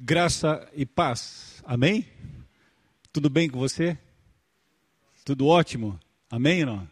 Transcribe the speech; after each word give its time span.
Graça 0.00 0.64
e 0.74 0.86
paz. 0.86 1.60
Amém? 1.66 2.06
Tudo 3.12 3.28
bem 3.28 3.50
com 3.50 3.58
você? 3.58 3.98
Tudo 5.24 5.48
ótimo? 5.48 5.98
Amém, 6.30 6.64
não? 6.64 6.88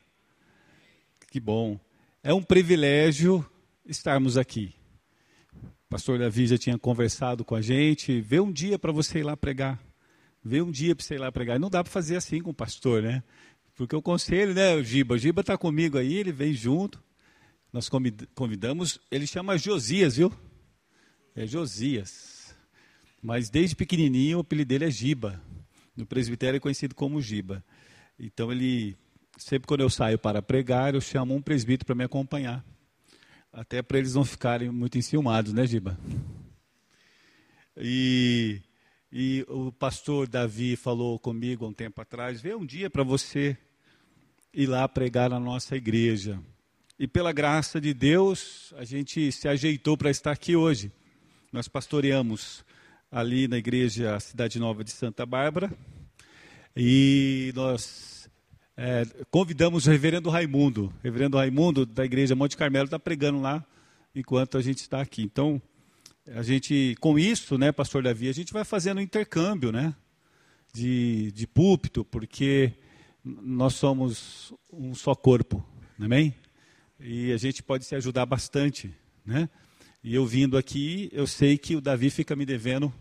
Que 1.30 1.38
bom. 1.38 1.78
É 2.20 2.34
um 2.34 2.42
privilégio 2.42 3.48
estarmos 3.84 4.36
aqui. 4.36 4.74
O 5.54 5.88
pastor 5.88 6.18
Davi 6.18 6.48
já 6.48 6.58
tinha 6.58 6.76
conversado 6.76 7.44
com 7.44 7.54
a 7.54 7.62
gente. 7.62 8.20
Vê 8.20 8.40
um 8.40 8.50
dia 8.50 8.76
para 8.76 8.90
você 8.90 9.20
ir 9.20 9.22
lá 9.22 9.36
pregar. 9.36 9.80
Vê 10.44 10.60
um 10.60 10.72
dia 10.72 10.96
para 10.96 11.04
você 11.04 11.14
ir 11.14 11.18
lá 11.18 11.30
pregar. 11.30 11.60
Não 11.60 11.70
dá 11.70 11.84
para 11.84 11.92
fazer 11.92 12.16
assim 12.16 12.42
com 12.42 12.50
o 12.50 12.54
pastor, 12.54 13.04
né? 13.04 13.22
Porque 13.76 13.94
o 13.94 14.02
conselho, 14.02 14.52
né, 14.52 14.74
o 14.74 14.82
Giba? 14.82 15.14
O 15.14 15.18
Giba 15.18 15.42
está 15.42 15.56
comigo 15.56 15.96
aí, 15.96 16.12
ele 16.12 16.32
vem 16.32 16.52
junto. 16.52 17.00
Nós 17.72 17.88
convidamos, 18.34 18.98
ele 19.12 19.28
chama 19.28 19.56
Josias, 19.56 20.16
viu? 20.16 20.32
É 21.36 21.46
Josias. 21.46 22.35
Mas 23.22 23.50
desde 23.50 23.74
pequenininho 23.74 24.38
o 24.38 24.40
apelido 24.40 24.68
dele 24.68 24.84
é 24.84 24.90
Giba. 24.90 25.42
No 25.96 26.06
presbitério 26.06 26.58
é 26.58 26.60
conhecido 26.60 26.94
como 26.94 27.20
Giba. 27.20 27.64
Então 28.18 28.52
ele, 28.52 28.96
sempre 29.38 29.66
quando 29.66 29.80
eu 29.80 29.90
saio 29.90 30.18
para 30.18 30.42
pregar, 30.42 30.94
eu 30.94 31.00
chamo 31.00 31.34
um 31.34 31.42
presbítero 31.42 31.86
para 31.86 31.94
me 31.94 32.04
acompanhar. 32.04 32.64
Até 33.52 33.82
para 33.82 33.98
eles 33.98 34.14
não 34.14 34.24
ficarem 34.24 34.70
muito 34.70 34.98
enciumados, 34.98 35.52
né, 35.52 35.66
Giba? 35.66 35.98
E, 37.76 38.60
e 39.10 39.44
o 39.48 39.72
pastor 39.72 40.28
Davi 40.28 40.76
falou 40.76 41.18
comigo 41.18 41.64
há 41.64 41.68
um 41.68 41.72
tempo 41.72 42.00
atrás: 42.00 42.40
vê 42.40 42.54
um 42.54 42.66
dia 42.66 42.90
para 42.90 43.02
você 43.02 43.56
ir 44.52 44.66
lá 44.66 44.88
pregar 44.88 45.30
na 45.30 45.40
nossa 45.40 45.76
igreja. 45.76 46.40
E 46.98 47.06
pela 47.06 47.32
graça 47.32 47.78
de 47.78 47.92
Deus, 47.92 48.72
a 48.76 48.84
gente 48.84 49.30
se 49.30 49.46
ajeitou 49.46 49.98
para 49.98 50.10
estar 50.10 50.32
aqui 50.32 50.56
hoje. 50.56 50.90
Nós 51.52 51.68
pastoreamos 51.68 52.64
ali 53.16 53.48
na 53.48 53.56
igreja 53.56 54.20
Cidade 54.20 54.58
Nova 54.58 54.84
de 54.84 54.90
Santa 54.90 55.24
Bárbara. 55.24 55.72
E 56.76 57.50
nós 57.54 58.28
é, 58.76 59.06
convidamos 59.30 59.86
o 59.86 59.90
reverendo 59.90 60.28
Raimundo. 60.28 60.92
O 60.98 61.02
reverendo 61.02 61.38
Raimundo, 61.38 61.86
da 61.86 62.04
igreja 62.04 62.36
Monte 62.36 62.58
Carmelo, 62.58 62.84
está 62.84 62.98
pregando 62.98 63.40
lá 63.40 63.64
enquanto 64.14 64.58
a 64.58 64.60
gente 64.60 64.80
está 64.80 65.00
aqui. 65.00 65.22
Então, 65.22 65.62
a 66.26 66.42
gente, 66.42 66.94
com 67.00 67.18
isso, 67.18 67.56
né, 67.56 67.72
pastor 67.72 68.02
Davi, 68.02 68.28
a 68.28 68.34
gente 68.34 68.52
vai 68.52 68.64
fazendo 68.64 68.98
um 68.98 69.02
intercâmbio, 69.02 69.72
né, 69.72 69.94
de, 70.74 71.32
de 71.32 71.46
púlpito, 71.46 72.04
porque 72.04 72.74
nós 73.24 73.76
somos 73.76 74.52
um 74.70 74.94
só 74.94 75.14
corpo, 75.14 75.66
amém? 75.98 76.34
E 77.00 77.32
a 77.32 77.38
gente 77.38 77.62
pode 77.62 77.86
se 77.86 77.94
ajudar 77.94 78.26
bastante, 78.26 78.92
né? 79.24 79.48
E 80.04 80.14
eu 80.14 80.26
vindo 80.26 80.58
aqui, 80.58 81.08
eu 81.12 81.26
sei 81.26 81.56
que 81.56 81.74
o 81.74 81.80
Davi 81.80 82.10
fica 82.10 82.36
me 82.36 82.44
devendo 82.44 82.92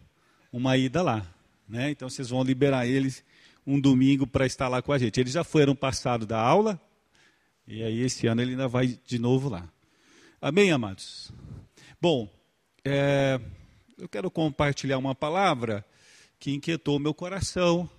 uma 0.55 0.77
ida 0.77 1.01
lá. 1.01 1.27
Né? 1.67 1.91
Então 1.91 2.09
vocês 2.09 2.29
vão 2.29 2.41
liberar 2.41 2.87
eles 2.87 3.25
um 3.67 3.77
domingo 3.77 4.25
para 4.25 4.45
estar 4.45 4.69
lá 4.69 4.81
com 4.81 4.93
a 4.93 4.97
gente. 4.97 5.19
Eles 5.19 5.33
já 5.33 5.43
foram 5.43 5.75
passado 5.75 6.25
da 6.25 6.39
aula, 6.39 6.79
e 7.67 7.83
aí 7.83 7.99
esse 7.99 8.25
ano 8.25 8.41
ele 8.41 8.51
ainda 8.51 8.67
vai 8.67 8.97
de 9.05 9.19
novo 9.19 9.49
lá. 9.49 9.67
Amém, 10.41 10.71
amados? 10.71 11.33
Bom, 11.99 12.29
é, 12.85 13.39
eu 13.97 14.07
quero 14.07 14.31
compartilhar 14.31 14.97
uma 14.97 15.13
palavra 15.13 15.83
que 16.39 16.53
inquietou 16.53 16.99
meu 16.99 17.13
coração 17.13 17.89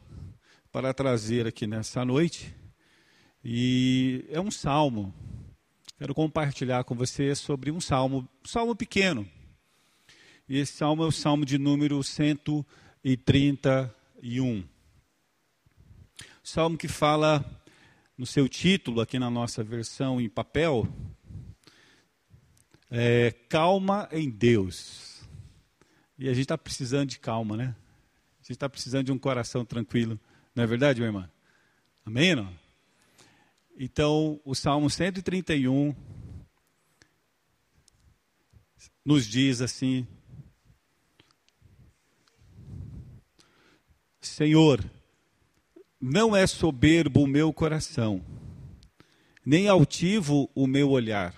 para 0.72 0.94
trazer 0.94 1.46
aqui 1.46 1.66
nessa 1.66 2.06
noite. 2.06 2.54
E 3.44 4.24
é 4.30 4.40
um 4.40 4.50
salmo. 4.50 5.12
Quero 5.98 6.14
compartilhar 6.14 6.84
com 6.84 6.94
você 6.94 7.34
sobre 7.34 7.70
um 7.70 7.80
salmo, 7.80 8.26
um 8.44 8.48
salmo 8.48 8.74
pequeno. 8.74 9.28
E 10.48 10.58
esse 10.58 10.74
salmo 10.74 11.02
é 11.02 11.06
o 11.06 11.10
salmo 11.10 11.44
de 11.44 11.58
número 11.58 12.00
131. 12.04 14.64
Salmo 16.40 16.78
que 16.78 16.86
fala 16.86 17.44
no 18.16 18.24
seu 18.24 18.48
título, 18.48 19.00
aqui 19.00 19.18
na 19.18 19.28
nossa 19.28 19.64
versão 19.64 20.20
em 20.20 20.28
papel, 20.28 20.86
é, 22.88 23.32
Calma 23.48 24.08
em 24.12 24.30
Deus. 24.30 25.26
E 26.16 26.28
a 26.28 26.32
gente 26.32 26.42
está 26.42 26.56
precisando 26.56 27.08
de 27.08 27.18
calma, 27.18 27.56
né? 27.56 27.74
A 28.38 28.42
gente 28.42 28.52
está 28.52 28.68
precisando 28.68 29.06
de 29.06 29.12
um 29.12 29.18
coração 29.18 29.64
tranquilo. 29.64 30.16
Não 30.54 30.62
é 30.62 30.66
verdade, 30.66 31.00
minha 31.00 31.08
irmã? 31.08 31.28
Amém? 32.04 32.36
Não? 32.36 32.56
Então, 33.76 34.40
o 34.44 34.54
Salmo 34.54 34.88
131 34.88 35.92
nos 39.04 39.26
diz 39.26 39.60
assim: 39.60 40.06
Senhor, 44.26 44.84
não 46.00 46.36
é 46.36 46.46
soberbo 46.46 47.22
o 47.22 47.26
meu 47.26 47.52
coração, 47.52 48.22
nem 49.44 49.68
altivo 49.68 50.50
o 50.54 50.66
meu 50.66 50.90
olhar. 50.90 51.34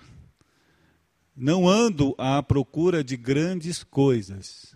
Não 1.35 1.67
ando 1.67 2.13
à 2.17 2.43
procura 2.43 3.03
de 3.03 3.15
grandes 3.15 3.83
coisas, 3.83 4.75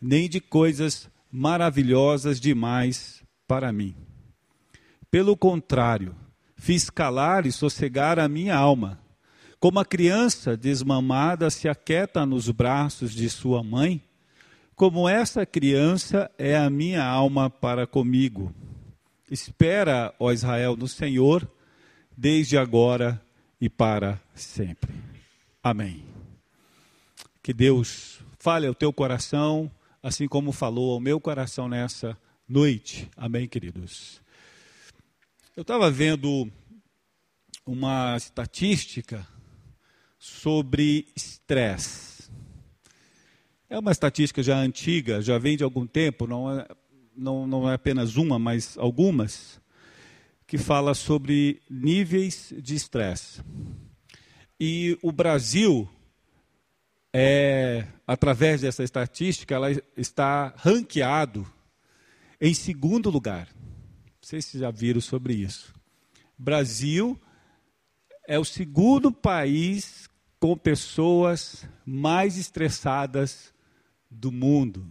nem 0.00 0.28
de 0.28 0.40
coisas 0.40 1.10
maravilhosas 1.30 2.40
demais 2.40 3.22
para 3.46 3.72
mim. 3.72 3.96
Pelo 5.10 5.36
contrário, 5.36 6.14
Fiz 6.58 6.90
calar 6.90 7.46
e 7.46 7.52
sossegar 7.52 8.18
a 8.18 8.28
minha 8.28 8.56
alma. 8.56 8.98
Como 9.60 9.78
a 9.78 9.84
criança 9.84 10.56
desmamada 10.56 11.48
se 11.50 11.68
aquieta 11.68 12.26
nos 12.26 12.50
braços 12.50 13.12
de 13.12 13.30
sua 13.30 13.62
mãe, 13.62 14.02
como 14.78 15.08
essa 15.08 15.44
criança 15.44 16.30
é 16.38 16.56
a 16.56 16.70
minha 16.70 17.04
alma 17.04 17.50
para 17.50 17.84
comigo. 17.84 18.54
Espera, 19.28 20.14
ó 20.20 20.30
Israel, 20.30 20.76
no 20.76 20.86
Senhor, 20.86 21.50
desde 22.16 22.56
agora 22.56 23.20
e 23.60 23.68
para 23.68 24.20
sempre. 24.36 24.94
Amém. 25.60 26.04
Que 27.42 27.52
Deus 27.52 28.20
fale 28.38 28.68
ao 28.68 28.74
teu 28.74 28.92
coração, 28.92 29.68
assim 30.00 30.28
como 30.28 30.52
falou 30.52 30.92
ao 30.92 31.00
meu 31.00 31.18
coração 31.18 31.68
nessa 31.68 32.16
noite. 32.48 33.10
Amém, 33.16 33.48
queridos. 33.48 34.20
Eu 35.56 35.62
estava 35.62 35.90
vendo 35.90 36.48
uma 37.66 38.16
estatística 38.16 39.26
sobre 40.20 41.08
estresse. 41.16 42.07
É 43.68 43.78
uma 43.78 43.92
estatística 43.92 44.42
já 44.42 44.56
antiga, 44.58 45.20
já 45.20 45.38
vem 45.38 45.56
de 45.56 45.64
algum 45.64 45.86
tempo, 45.86 46.26
não 46.26 46.50
é, 46.50 46.66
não, 47.16 47.46
não 47.46 47.70
é 47.70 47.74
apenas 47.74 48.16
uma, 48.16 48.38
mas 48.38 48.76
algumas, 48.78 49.60
que 50.46 50.56
fala 50.56 50.94
sobre 50.94 51.60
níveis 51.68 52.52
de 52.56 52.74
estresse. 52.74 53.42
E 54.58 54.98
o 55.02 55.12
Brasil, 55.12 55.88
é, 57.12 57.86
através 58.06 58.62
dessa 58.62 58.82
estatística, 58.82 59.54
ela 59.54 59.68
está 59.96 60.54
ranqueado 60.56 61.46
em 62.40 62.54
segundo 62.54 63.10
lugar 63.10 63.48
sei 64.28 64.42
se 64.42 64.58
já 64.58 64.70
viram 64.70 65.00
sobre 65.00 65.32
isso. 65.32 65.74
Brasil 66.36 67.18
é 68.26 68.38
o 68.38 68.44
segundo 68.44 69.10
país 69.10 70.06
com 70.38 70.54
pessoas 70.54 71.66
mais 71.86 72.36
estressadas 72.36 73.54
do 74.10 74.32
mundo. 74.32 74.90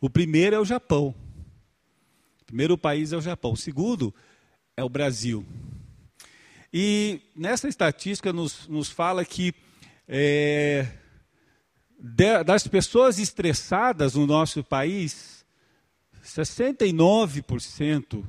O 0.00 0.08
primeiro 0.08 0.56
é 0.56 0.58
o 0.58 0.64
Japão. 0.64 1.14
O 2.42 2.44
primeiro 2.44 2.78
país 2.78 3.12
é 3.12 3.16
o 3.16 3.20
Japão. 3.20 3.52
O 3.52 3.56
segundo 3.56 4.14
é 4.76 4.84
o 4.84 4.88
Brasil. 4.88 5.44
E 6.72 7.20
nessa 7.34 7.66
estatística 7.68 8.32
nos, 8.32 8.68
nos 8.68 8.88
fala 8.88 9.24
que 9.24 9.52
é, 10.06 10.86
das 12.44 12.64
pessoas 12.66 13.18
estressadas 13.18 14.14
no 14.14 14.26
nosso 14.26 14.64
país, 14.64 15.44
69% 16.24 18.24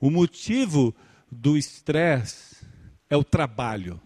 o 0.00 0.10
motivo 0.10 0.94
do 1.30 1.56
estresse 1.56 2.66
é 3.08 3.16
o 3.16 3.22
trabalho. 3.22 4.00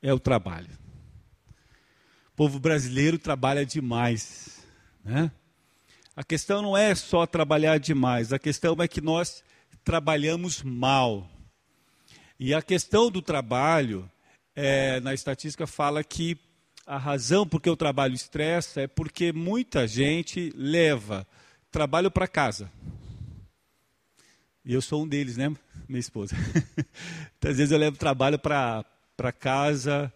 É 0.00 0.14
o 0.14 0.20
trabalho. 0.20 0.70
Povo 2.38 2.60
brasileiro 2.60 3.18
trabalha 3.18 3.66
demais. 3.66 4.64
Né? 5.04 5.28
A 6.14 6.22
questão 6.22 6.62
não 6.62 6.76
é 6.76 6.94
só 6.94 7.26
trabalhar 7.26 7.80
demais, 7.80 8.32
a 8.32 8.38
questão 8.38 8.76
é 8.78 8.86
que 8.86 9.00
nós 9.00 9.42
trabalhamos 9.82 10.62
mal. 10.62 11.28
E 12.38 12.54
a 12.54 12.62
questão 12.62 13.10
do 13.10 13.20
trabalho, 13.20 14.08
é, 14.54 15.00
na 15.00 15.12
estatística 15.12 15.66
fala 15.66 16.04
que 16.04 16.38
a 16.86 16.96
razão 16.96 17.44
por 17.44 17.60
que 17.60 17.68
o 17.68 17.76
trabalho 17.76 18.14
estressa 18.14 18.82
é 18.82 18.86
porque 18.86 19.32
muita 19.32 19.88
gente 19.88 20.52
leva 20.54 21.26
trabalho 21.72 22.08
para 22.08 22.28
casa. 22.28 22.70
E 24.64 24.72
eu 24.72 24.80
sou 24.80 25.02
um 25.02 25.08
deles, 25.08 25.36
né, 25.36 25.52
minha 25.88 25.98
esposa? 25.98 26.36
então, 27.36 27.50
às 27.50 27.56
vezes 27.56 27.72
eu 27.72 27.78
levo 27.78 27.96
trabalho 27.96 28.38
para 28.38 28.84
casa 29.40 30.12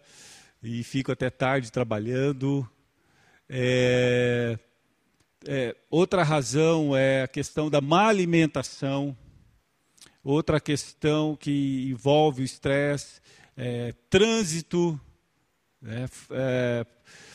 e 0.63 0.81
fico 0.83 1.11
até 1.11 1.29
tarde 1.29 1.71
trabalhando. 1.71 2.67
É, 3.49 4.57
é, 5.45 5.75
outra 5.89 6.23
razão 6.23 6.95
é 6.95 7.23
a 7.23 7.27
questão 7.27 7.69
da 7.69 7.81
má 7.81 8.07
alimentação. 8.07 9.15
Outra 10.23 10.59
questão 10.61 11.35
que 11.35 11.89
envolve 11.89 12.43
o 12.43 12.45
estresse, 12.45 13.19
é, 13.57 13.93
trânsito, 14.09 14.97
né, 15.81 16.05
é, 16.31 16.85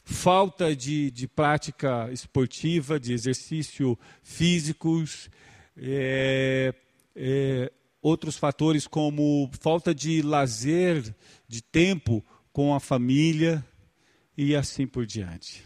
falta 0.06 0.74
de, 0.74 1.10
de, 1.10 1.28
prática 1.28 2.10
esportiva, 2.10 2.98
de 2.98 3.12
exercício 3.12 3.98
físicos, 4.22 5.28
é, 5.76 6.74
é, 7.14 7.70
outros 8.00 8.38
fatores 8.38 8.86
como 8.86 9.50
falta 9.60 9.94
de 9.94 10.22
lazer, 10.22 11.14
de 11.46 11.60
tempo 11.60 12.24
com 12.58 12.74
a 12.74 12.80
família 12.80 13.64
e 14.36 14.56
assim 14.56 14.84
por 14.84 15.06
diante. 15.06 15.64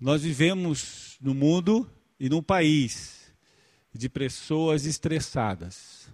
Nós 0.00 0.22
vivemos 0.22 1.18
no 1.20 1.34
mundo 1.34 1.86
e 2.18 2.30
num 2.30 2.42
país 2.42 3.30
de 3.92 4.08
pessoas 4.08 4.86
estressadas. 4.86 6.08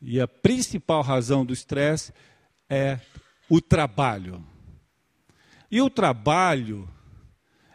E 0.00 0.20
a 0.20 0.28
principal 0.28 1.02
razão 1.02 1.44
do 1.44 1.52
estresse 1.52 2.12
é 2.68 3.00
o 3.48 3.60
trabalho. 3.60 4.46
E 5.68 5.82
o 5.82 5.90
trabalho 5.90 6.88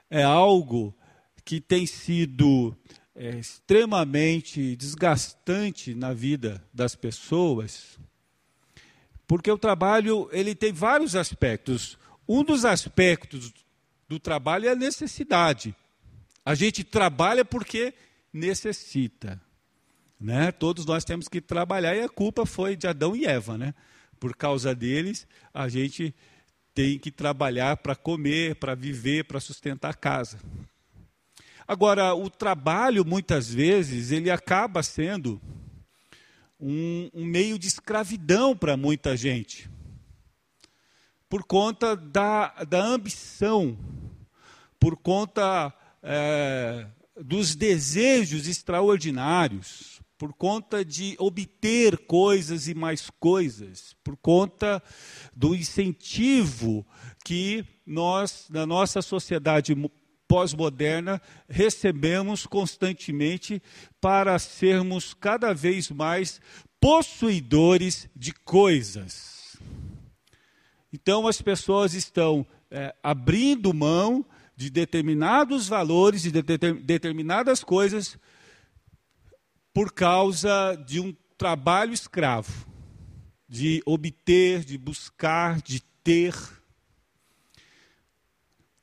é 0.10 0.24
algo 0.24 0.98
que 1.44 1.60
tem 1.60 1.86
sido 1.86 2.74
é, 3.13 3.31
extremamente 3.31 4.74
desgastante 4.78 5.94
na 5.94 6.13
vida 6.13 6.66
das 6.74 6.96
pessoas, 6.96 8.00
porque 9.27 9.51
o 9.51 9.57
trabalho 9.57 10.30
ele 10.31 10.54
tem 10.54 10.72
vários 10.72 11.16
aspectos. 11.16 11.98
Um 12.27 12.44
dos 12.44 12.66
aspectos 12.66 13.54
do 14.07 14.19
trabalho 14.19 14.68
é 14.68 14.72
a 14.72 14.75
necessidade. 14.75 15.75
A 16.44 16.54
gente 16.54 16.83
trabalha 16.83 17.44
porque 17.44 17.94
necessita. 18.31 19.42
Né? 20.19 20.51
Todos 20.51 20.86
nós 20.86 21.04
temos 21.04 21.27
que 21.27 21.42
trabalhar 21.42 21.95
e 21.95 22.01
a 22.01 22.10
culpa 22.10 22.45
foi 22.45 22.75
de 22.75 22.88
Adão 22.88 23.16
e 23.16 23.25
Eva. 23.25 23.57
Né? 23.57 23.74
Por 24.19 24.36
causa 24.36 24.75
deles, 24.75 25.28
a 25.54 25.68
gente 25.68 26.13
tem 26.74 27.00
que 27.00 27.10
trabalhar 27.10 27.78
para 27.78 27.95
comer, 27.95 28.56
para 28.56 28.75
viver, 28.75 29.24
para 29.25 29.39
sustentar 29.39 29.89
a 29.89 29.94
casa. 29.94 30.39
Agora, 31.68 32.13
o 32.13 32.30
trabalho, 32.30 33.04
muitas 33.04 33.51
vezes, 33.51 34.12
ele 34.12 34.30
acaba 34.30 34.83
sendo 34.83 35.42
um, 36.60 37.10
um 37.13 37.25
meio 37.25 37.60
de 37.60 37.68
escravidão 37.68 38.56
para 38.56 38.78
muita 38.78 39.16
gente. 39.16 39.69
Por 41.30 41.44
conta 41.44 41.96
da, 41.96 42.63
da 42.63 42.84
ambição, 42.84 43.78
por 44.80 44.96
conta 44.96 45.74
é, 46.02 46.88
dos 47.16 47.56
desejos 47.56 48.48
extraordinários, 48.48 50.02
por 50.18 50.34
conta 50.34 50.86
de 50.86 51.16
obter 51.19 51.98
coisas 52.06 52.68
e 52.68 52.74
mais 52.74 53.10
coisas, 53.19 53.96
por 54.04 54.16
conta 54.16 54.81
do 55.36 55.54
incentivo 55.54 56.86
que 57.24 57.66
nós, 57.86 58.48
na 58.50 58.66
nossa 58.66 59.02
sociedade 59.02 59.75
pós-moderna, 60.27 61.22
recebemos 61.48 62.45
constantemente 62.45 63.62
para 64.01 64.38
sermos 64.39 65.13
cada 65.13 65.54
vez 65.54 65.89
mais 65.92 66.42
possuidores 66.80 68.10
de 68.16 68.33
coisas. 68.33 69.57
Então 70.94 71.27
as 71.27 71.42
pessoas 71.42 71.94
estão 71.94 72.45
é, 72.72 72.95
abrindo 73.04 73.74
mão 73.74 74.25
de 74.56 74.69
determinados 74.69 75.68
valores 75.68 76.25
e 76.25 76.31
de 76.31 76.42
determinadas 76.42 77.63
coisas 77.63 78.18
por 79.74 79.92
causa 79.92 80.75
de 80.88 81.01
um 81.01 81.13
trabalho 81.38 81.94
escravo, 81.94 82.66
de 83.48 83.81
obter, 83.86 84.63
de 84.63 84.78
buscar, 84.78 85.62
de 85.62 85.81
ter. 86.01 86.33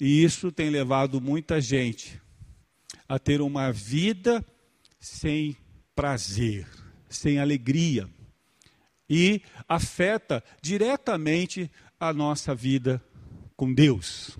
E 0.04 0.24
isso 0.24 0.50
tem 0.50 0.68
levado 0.68 1.20
muita 1.20 1.60
gente 1.60 2.20
a 3.08 3.20
ter 3.20 3.40
uma 3.40 3.70
vida 3.70 4.44
sem 4.98 5.56
prazer, 5.94 6.66
sem 7.08 7.38
alegria. 7.38 8.10
E 9.08 9.42
afeta 9.68 10.42
diretamente 10.60 11.70
a 12.00 12.12
nossa 12.12 12.52
vida 12.52 13.00
com 13.56 13.72
Deus. 13.72 14.36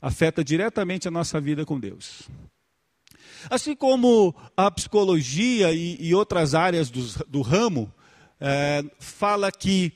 Afeta 0.00 0.42
diretamente 0.42 1.06
a 1.06 1.10
nossa 1.10 1.38
vida 1.42 1.66
com 1.66 1.78
Deus. 1.78 2.22
Assim 3.50 3.76
como 3.76 4.34
a 4.56 4.70
psicologia 4.70 5.74
e, 5.74 5.98
e 6.00 6.14
outras 6.14 6.54
áreas 6.54 6.88
do, 6.88 7.02
do 7.28 7.42
ramo 7.42 7.92
é, 8.40 8.82
fala 8.98 9.52
que 9.52 9.92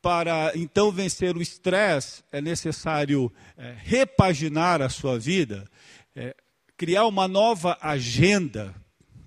para 0.00 0.52
então 0.54 0.90
vencer 0.90 1.36
o 1.36 1.42
estresse 1.42 2.22
é 2.30 2.40
necessário 2.40 3.32
é, 3.56 3.74
repaginar 3.78 4.80
a 4.80 4.88
sua 4.88 5.18
vida, 5.18 5.68
é, 6.14 6.34
criar 6.76 7.06
uma 7.06 7.26
nova 7.26 7.76
agenda 7.80 8.74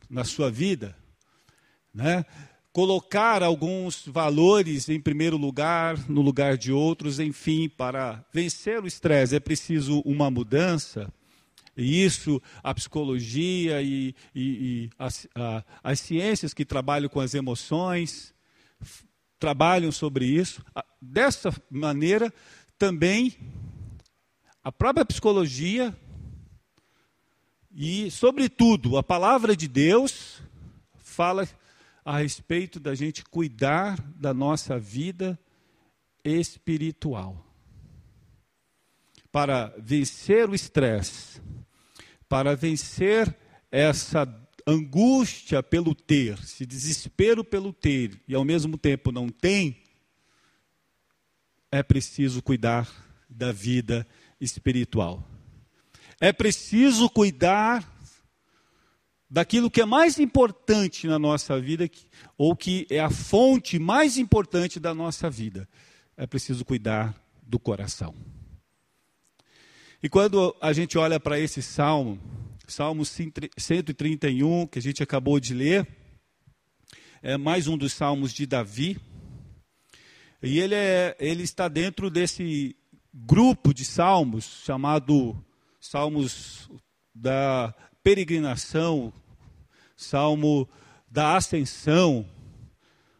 na 0.09 0.23
sua 0.23 0.49
vida, 0.49 0.95
né? 1.93 2.25
colocar 2.73 3.43
alguns 3.43 4.05
valores 4.07 4.87
em 4.87 4.99
primeiro 4.99 5.35
lugar, 5.35 5.97
no 6.09 6.21
lugar 6.21 6.57
de 6.57 6.71
outros, 6.71 7.19
enfim, 7.19 7.67
para 7.67 8.23
vencer 8.33 8.81
o 8.81 8.87
estresse 8.87 9.35
é 9.35 9.39
preciso 9.39 10.01
uma 10.05 10.31
mudança. 10.31 11.11
E 11.75 12.03
isso, 12.03 12.41
a 12.63 12.73
psicologia 12.73 13.81
e, 13.81 14.15
e, 14.35 14.41
e 14.43 14.89
as, 14.97 15.27
a, 15.35 15.63
as 15.83 15.99
ciências 15.99 16.53
que 16.53 16.65
trabalham 16.65 17.09
com 17.09 17.19
as 17.19 17.33
emoções 17.33 18.33
trabalham 19.41 19.91
sobre 19.91 20.23
isso. 20.23 20.63
Dessa 21.01 21.51
maneira, 21.67 22.31
também 22.77 23.35
a 24.63 24.71
própria 24.71 25.03
psicologia 25.03 25.97
e, 27.71 28.11
sobretudo, 28.11 28.97
a 28.97 29.03
palavra 29.03 29.55
de 29.55 29.67
Deus 29.67 30.43
fala 30.95 31.49
a 32.05 32.19
respeito 32.19 32.79
da 32.79 32.93
gente 32.93 33.23
cuidar 33.25 33.99
da 34.15 34.31
nossa 34.31 34.77
vida 34.77 35.39
espiritual. 36.23 37.43
Para 39.31 39.73
vencer 39.79 40.47
o 40.47 40.53
estresse, 40.53 41.41
para 42.29 42.55
vencer 42.55 43.35
essa 43.71 44.25
angústia 44.67 45.61
pelo 45.61 45.93
ter, 45.95 46.37
esse 46.39 46.65
desespero 46.65 47.43
pelo 47.43 47.71
ter 47.73 48.19
e 48.27 48.35
ao 48.35 48.43
mesmo 48.43 48.77
tempo 48.77 49.11
não 49.11 49.29
tem, 49.29 49.77
é 51.71 51.81
preciso 51.81 52.41
cuidar 52.41 52.89
da 53.29 53.51
vida 53.51 54.05
espiritual. 54.39 55.27
É 56.19 56.33
preciso 56.33 57.09
cuidar 57.09 57.89
daquilo 59.29 59.71
que 59.71 59.81
é 59.81 59.85
mais 59.85 60.19
importante 60.19 61.07
na 61.07 61.17
nossa 61.17 61.59
vida, 61.59 61.89
ou 62.37 62.55
que 62.55 62.85
é 62.89 62.99
a 62.99 63.09
fonte 63.09 63.79
mais 63.79 64.17
importante 64.17 64.79
da 64.79 64.93
nossa 64.93 65.29
vida. 65.29 65.67
É 66.17 66.27
preciso 66.27 66.65
cuidar 66.65 67.15
do 67.41 67.57
coração. 67.57 68.13
E 70.03 70.09
quando 70.09 70.53
a 70.59 70.73
gente 70.73 70.97
olha 70.97 71.19
para 71.19 71.39
esse 71.39 71.61
salmo, 71.61 72.19
Salmo 72.71 73.03
131, 73.03 74.65
que 74.65 74.79
a 74.79 74.81
gente 74.81 75.03
acabou 75.03 75.41
de 75.41 75.53
ler, 75.53 75.85
é 77.21 77.35
mais 77.35 77.67
um 77.67 77.77
dos 77.77 77.91
salmos 77.91 78.31
de 78.31 78.45
Davi. 78.45 78.97
E 80.41 80.57
ele, 80.57 80.75
é, 80.75 81.13
ele 81.19 81.43
está 81.43 81.67
dentro 81.67 82.09
desse 82.09 82.73
grupo 83.13 83.73
de 83.73 83.83
salmos 83.83 84.63
chamado 84.63 85.37
Salmos 85.81 86.69
da 87.13 87.75
peregrinação, 88.01 89.11
salmo 89.97 90.69
da 91.09 91.35
ascensão, 91.35 92.25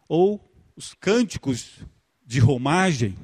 ou 0.08 0.40
os 0.78 0.94
cânticos 0.94 1.80
de 2.26 2.40
romagem. 2.40 3.18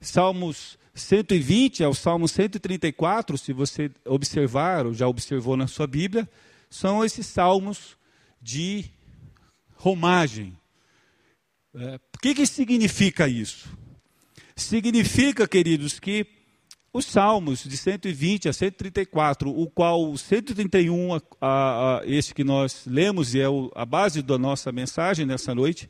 Salmos 0.00 0.78
120 0.94 1.82
ao 1.84 1.94
Salmo 1.94 2.28
134, 2.28 3.38
se 3.38 3.52
você 3.52 3.90
observar, 4.04 4.86
ou 4.86 4.92
já 4.92 5.08
observou 5.08 5.56
na 5.56 5.66
sua 5.66 5.86
Bíblia, 5.86 6.28
são 6.68 7.04
esses 7.04 7.26
salmos 7.26 7.96
de 8.40 8.84
romagem. 9.74 10.56
É, 11.74 11.96
o 12.14 12.18
que, 12.20 12.34
que 12.34 12.46
significa 12.46 13.26
isso? 13.26 13.68
Significa, 14.54 15.48
queridos, 15.48 15.98
que 15.98 16.26
os 16.92 17.06
Salmos 17.06 17.64
de 17.64 17.74
120 17.74 18.50
a 18.50 18.52
134, 18.52 19.48
o 19.50 19.70
qual 19.70 20.10
o 20.10 20.18
131, 20.18 21.14
a, 21.14 21.22
a, 21.40 22.00
a, 22.00 22.02
esse 22.04 22.34
que 22.34 22.44
nós 22.44 22.84
lemos 22.86 23.34
e 23.34 23.40
é 23.40 23.48
o, 23.48 23.72
a 23.74 23.86
base 23.86 24.20
da 24.20 24.36
nossa 24.36 24.70
mensagem 24.70 25.24
nessa 25.24 25.54
noite, 25.54 25.88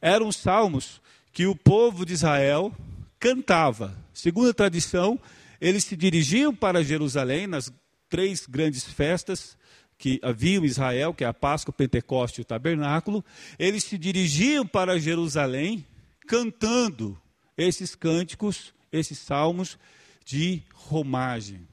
eram 0.00 0.30
salmos 0.30 1.02
que 1.32 1.46
o 1.46 1.56
povo 1.56 2.06
de 2.06 2.12
Israel 2.12 2.72
cantava. 3.18 4.01
Segundo 4.12 4.50
a 4.50 4.54
tradição, 4.54 5.18
eles 5.60 5.84
se 5.84 5.96
dirigiam 5.96 6.54
para 6.54 6.82
Jerusalém 6.82 7.46
nas 7.46 7.72
três 8.08 8.46
grandes 8.46 8.84
festas 8.84 9.56
que 9.96 10.18
haviam 10.22 10.64
em 10.64 10.66
Israel, 10.66 11.14
que 11.14 11.22
é 11.22 11.26
a 11.26 11.32
Páscoa, 11.32 11.70
o 11.70 11.74
Pentecoste 11.74 12.40
e 12.40 12.42
o 12.42 12.44
Tabernáculo. 12.44 13.24
Eles 13.58 13.84
se 13.84 13.96
dirigiam 13.96 14.66
para 14.66 14.98
Jerusalém 14.98 15.86
cantando 16.26 17.16
esses 17.56 17.94
cânticos, 17.94 18.74
esses 18.90 19.18
salmos 19.18 19.78
de 20.24 20.62
romagem. 20.74 21.66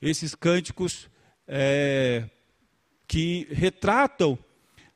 Esses 0.00 0.34
cânticos 0.34 1.08
é, 1.46 2.24
que 3.06 3.46
retratam 3.50 4.38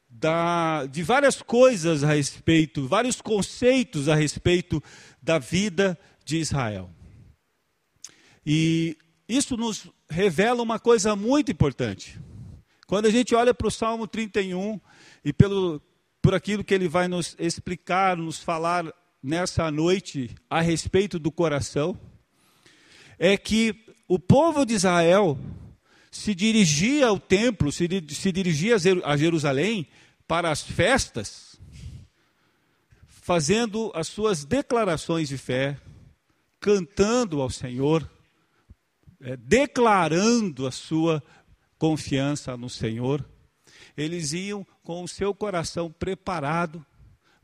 da, 0.08 0.86
de 0.86 1.02
várias 1.02 1.40
coisas 1.40 2.02
a 2.02 2.14
respeito, 2.14 2.88
vários 2.88 3.20
conceitos 3.20 4.08
a 4.08 4.14
respeito 4.14 4.82
da 5.22 5.38
vida 5.38 5.98
de 6.30 6.38
Israel. 6.38 6.88
E 8.46 8.96
isso 9.28 9.56
nos 9.56 9.86
revela 10.08 10.62
uma 10.62 10.78
coisa 10.78 11.14
muito 11.14 11.52
importante. 11.52 12.18
Quando 12.86 13.06
a 13.06 13.10
gente 13.10 13.34
olha 13.34 13.52
para 13.52 13.68
o 13.68 13.70
Salmo 13.70 14.06
31 14.06 14.80
e 15.24 15.32
pelo, 15.32 15.82
por 16.22 16.34
aquilo 16.34 16.64
que 16.64 16.72
ele 16.72 16.88
vai 16.88 17.08
nos 17.08 17.36
explicar, 17.38 18.16
nos 18.16 18.38
falar 18.38 18.84
nessa 19.22 19.70
noite 19.70 20.34
a 20.48 20.60
respeito 20.60 21.18
do 21.18 21.30
coração, 21.30 21.98
é 23.18 23.36
que 23.36 23.84
o 24.08 24.18
povo 24.18 24.64
de 24.64 24.74
Israel 24.74 25.38
se 26.10 26.34
dirigia 26.34 27.08
ao 27.08 27.18
templo, 27.18 27.70
se, 27.70 27.86
se 28.08 28.32
dirigia 28.32 28.76
a 29.04 29.16
Jerusalém 29.16 29.86
para 30.26 30.50
as 30.50 30.62
festas, 30.62 31.60
fazendo 33.06 33.92
as 33.94 34.08
suas 34.08 34.44
declarações 34.44 35.28
de 35.28 35.38
fé, 35.38 35.76
cantando 36.60 37.40
ao 37.40 37.48
Senhor, 37.48 38.08
é, 39.20 39.36
declarando 39.36 40.66
a 40.66 40.70
sua 40.70 41.22
confiança 41.78 42.56
no 42.56 42.68
Senhor. 42.68 43.24
Eles 43.96 44.32
iam 44.32 44.66
com 44.82 45.02
o 45.02 45.08
seu 45.08 45.34
coração 45.34 45.90
preparado 45.90 46.84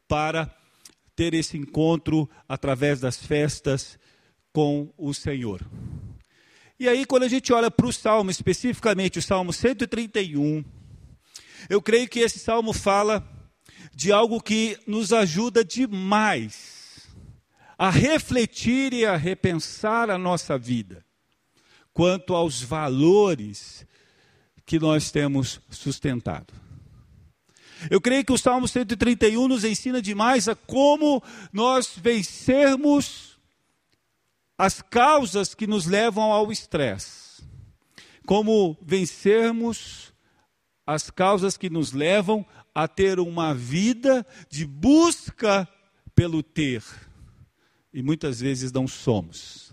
para 0.07 0.55
ter 1.17 1.33
esse 1.33 1.57
encontro 1.57 2.29
através 2.47 3.01
das 3.01 3.17
festas 3.17 3.99
com 4.53 4.93
o 4.97 5.15
Senhor. 5.15 5.67
E 6.79 6.87
aí, 6.89 7.07
quando 7.07 7.23
a 7.23 7.29
gente 7.29 7.53
olha 7.55 7.71
para 7.71 7.87
o 7.87 7.93
salmo, 7.93 8.31
especificamente 8.31 9.19
o 9.19 9.23
salmo 9.23 9.51
131, 9.51 10.63
eu 11.71 11.81
creio 11.81 12.07
que 12.07 12.21
esse 12.21 12.39
salmo 12.39 12.75
fala 12.75 13.27
de 13.95 14.13
algo 14.13 14.43
que 14.43 14.79
nos 14.87 15.11
ajuda 15.11 15.65
demais 15.65 16.76
a 17.79 17.91
refletir 17.91 18.93
e 18.93 19.05
a 19.05 19.17
repensar 19.17 20.11
a 20.11 20.19
nossa 20.19 20.57
vida 20.59 21.05
quanto 21.93 22.35
aos 22.35 22.63
valores 22.63 23.87
que 24.65 24.79
nós 24.79 25.11
temos 25.11 25.61
sustentado. 25.71 26.53
Eu 27.91 28.01
creio 28.01 28.25
que 28.25 28.33
o 28.33 28.39
Salmo 28.39 28.67
131 28.67 29.49
nos 29.49 29.65
ensina 29.65 30.01
demais 30.01 30.49
a 30.49 30.55
como 30.55 31.23
nós 31.53 31.93
vencermos 31.97 33.39
as 34.59 34.81
causas 34.81 35.55
que 35.55 35.67
nos 35.67 35.87
levam 35.87 36.33
ao 36.33 36.51
estresse, 36.51 37.43
como 38.27 38.77
vencermos 38.81 40.13
as 40.87 41.11
causas 41.11 41.57
que 41.57 41.69
nos 41.69 41.93
levam 41.93 42.47
a 42.75 42.89
ter 42.89 43.21
uma 43.21 43.55
vida 43.55 44.27
de 44.49 44.65
busca 44.65 45.69
pelo 46.15 46.43
ter, 46.43 46.83
e 47.97 48.03
muitas 48.03 48.41
vezes 48.41 48.71
não 48.71 48.87
somos. 48.87 49.73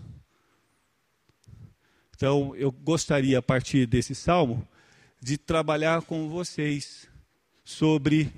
Então, 2.16 2.56
eu 2.56 2.72
gostaria, 2.72 3.38
a 3.38 3.42
partir 3.42 3.86
desse 3.86 4.14
salmo, 4.14 4.66
de 5.20 5.36
trabalhar 5.36 6.00
com 6.00 6.26
vocês 6.26 7.06
sobre 7.62 8.32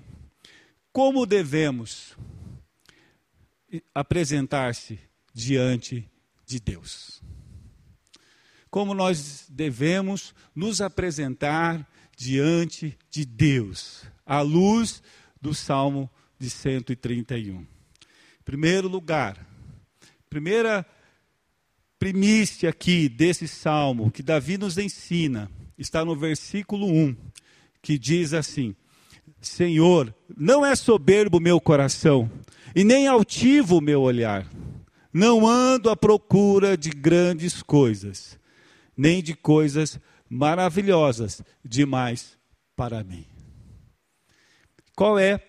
como 0.92 1.24
devemos 1.24 2.16
apresentar-se 3.94 4.98
diante 5.32 6.04
de 6.44 6.58
Deus. 6.58 7.22
Como 8.68 8.92
nós 8.92 9.46
devemos 9.48 10.34
nos 10.52 10.80
apresentar 10.80 11.88
diante 12.16 12.98
de 13.08 13.24
Deus, 13.24 14.02
à 14.24 14.40
luz 14.40 15.00
do 15.40 15.54
Salmo 15.54 16.10
de 16.40 16.50
131. 16.50 17.60
Em 17.60 17.66
primeiro 18.44 18.88
lugar, 18.88 19.54
primeira 20.36 20.84
primícia 21.98 22.68
aqui 22.68 23.08
desse 23.08 23.48
salmo 23.48 24.10
que 24.10 24.22
Davi 24.22 24.58
nos 24.58 24.76
ensina, 24.76 25.50
está 25.78 26.04
no 26.04 26.14
versículo 26.14 26.86
1, 26.86 27.16
que 27.80 27.98
diz 27.98 28.34
assim: 28.34 28.76
Senhor, 29.40 30.14
não 30.36 30.64
é 30.64 30.76
soberbo 30.76 31.40
meu 31.40 31.58
coração, 31.58 32.30
e 32.74 32.84
nem 32.84 33.06
altivo 33.06 33.78
o 33.78 33.80
meu 33.80 34.02
olhar 34.02 34.46
não 35.10 35.46
ando 35.46 35.88
à 35.88 35.96
procura 35.96 36.76
de 36.76 36.90
grandes 36.90 37.62
coisas, 37.62 38.38
nem 38.94 39.22
de 39.22 39.34
coisas 39.34 39.98
maravilhosas 40.28 41.40
demais 41.64 42.36
para 42.76 43.02
mim. 43.02 43.24
Qual 44.94 45.18
é 45.18 45.40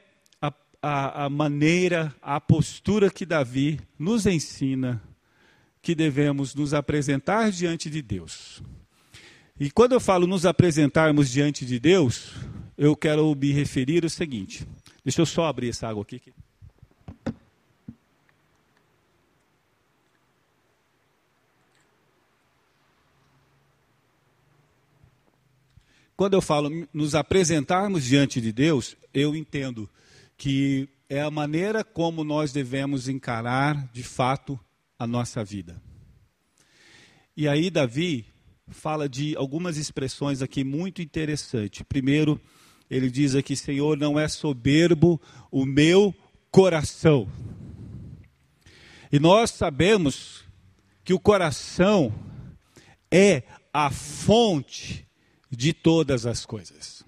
a, 0.81 1.25
a, 1.25 1.29
maneira, 1.29 2.13
a 2.21 2.39
postura 2.39 3.09
que 3.09 3.25
Davi 3.25 3.79
nos 3.97 4.25
ensina 4.25 5.01
que 5.81 5.95
devemos 5.95 6.53
nos 6.53 6.73
apresentar 6.73 7.51
diante 7.51 7.89
de 7.89 8.01
Deus? 8.01 8.61
E 9.59 9.71
quando 9.71 9.93
eu 9.93 9.99
falo 9.99 10.27
nos 10.27 10.45
apresentarmos 10.45 11.29
diante 11.29 11.65
de 11.65 11.79
Deus, 11.79 12.33
eu 12.77 12.95
quero 12.95 13.33
me 13.33 13.51
referir 13.51 14.03
ao 14.03 14.09
seguinte. 14.09 14.67
Deixa 15.03 15.21
eu 15.21 15.25
só 15.25 15.45
abrir 15.45 15.69
essa 15.69 15.87
água 15.87 16.03
aqui. 16.03 16.21
Quando 26.15 26.33
eu 26.33 26.41
falo 26.41 26.87
nos 26.91 27.13
apresentarmos 27.13 28.03
diante 28.03 28.41
de 28.41 28.51
Deus, 28.51 28.97
eu 29.13 29.35
entendo 29.35 29.87
que 30.37 30.87
é 31.09 31.21
a 31.21 31.31
maneira 31.31 31.83
como 31.83 32.23
nós 32.23 32.53
devemos 32.53 33.09
encarar, 33.09 33.89
de 33.91 34.03
fato, 34.03 34.59
a 34.99 35.07
nossa 35.07 35.43
vida. 35.43 35.81
E 37.35 37.47
aí, 37.47 37.69
Davi 37.69 38.25
fala 38.69 39.07
de 39.07 39.35
algumas 39.35 39.77
expressões 39.77 40.41
aqui 40.41 40.63
muito 40.63 41.01
interessantes. 41.01 41.83
Primeiro, 41.87 42.39
ele 42.89 43.09
diz 43.09 43.35
aqui: 43.35 43.55
Senhor, 43.55 43.97
não 43.97 44.19
é 44.19 44.27
soberbo 44.27 45.21
o 45.51 45.65
meu 45.65 46.13
coração. 46.51 47.27
E 49.11 49.19
nós 49.19 49.51
sabemos 49.51 50.43
que 51.03 51.13
o 51.13 51.19
coração 51.19 52.13
é 53.09 53.43
a 53.71 53.89
fonte 53.89 55.07
de 55.49 55.71
todas 55.71 56.25
as 56.25 56.45
coisas. 56.45 57.05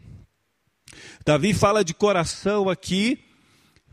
Davi 1.26 1.54
fala 1.54 1.84
de 1.84 1.94
coração 1.94 2.70
aqui, 2.70 3.20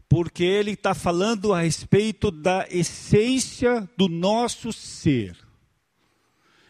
porque 0.09 0.45
ele 0.45 0.73
está 0.73 0.95
falando 0.95 1.52
a 1.52 1.62
respeito 1.62 2.30
da 2.30 2.66
essência 2.71 3.88
do 3.97 4.09
nosso 4.09 4.73
ser. 4.73 5.37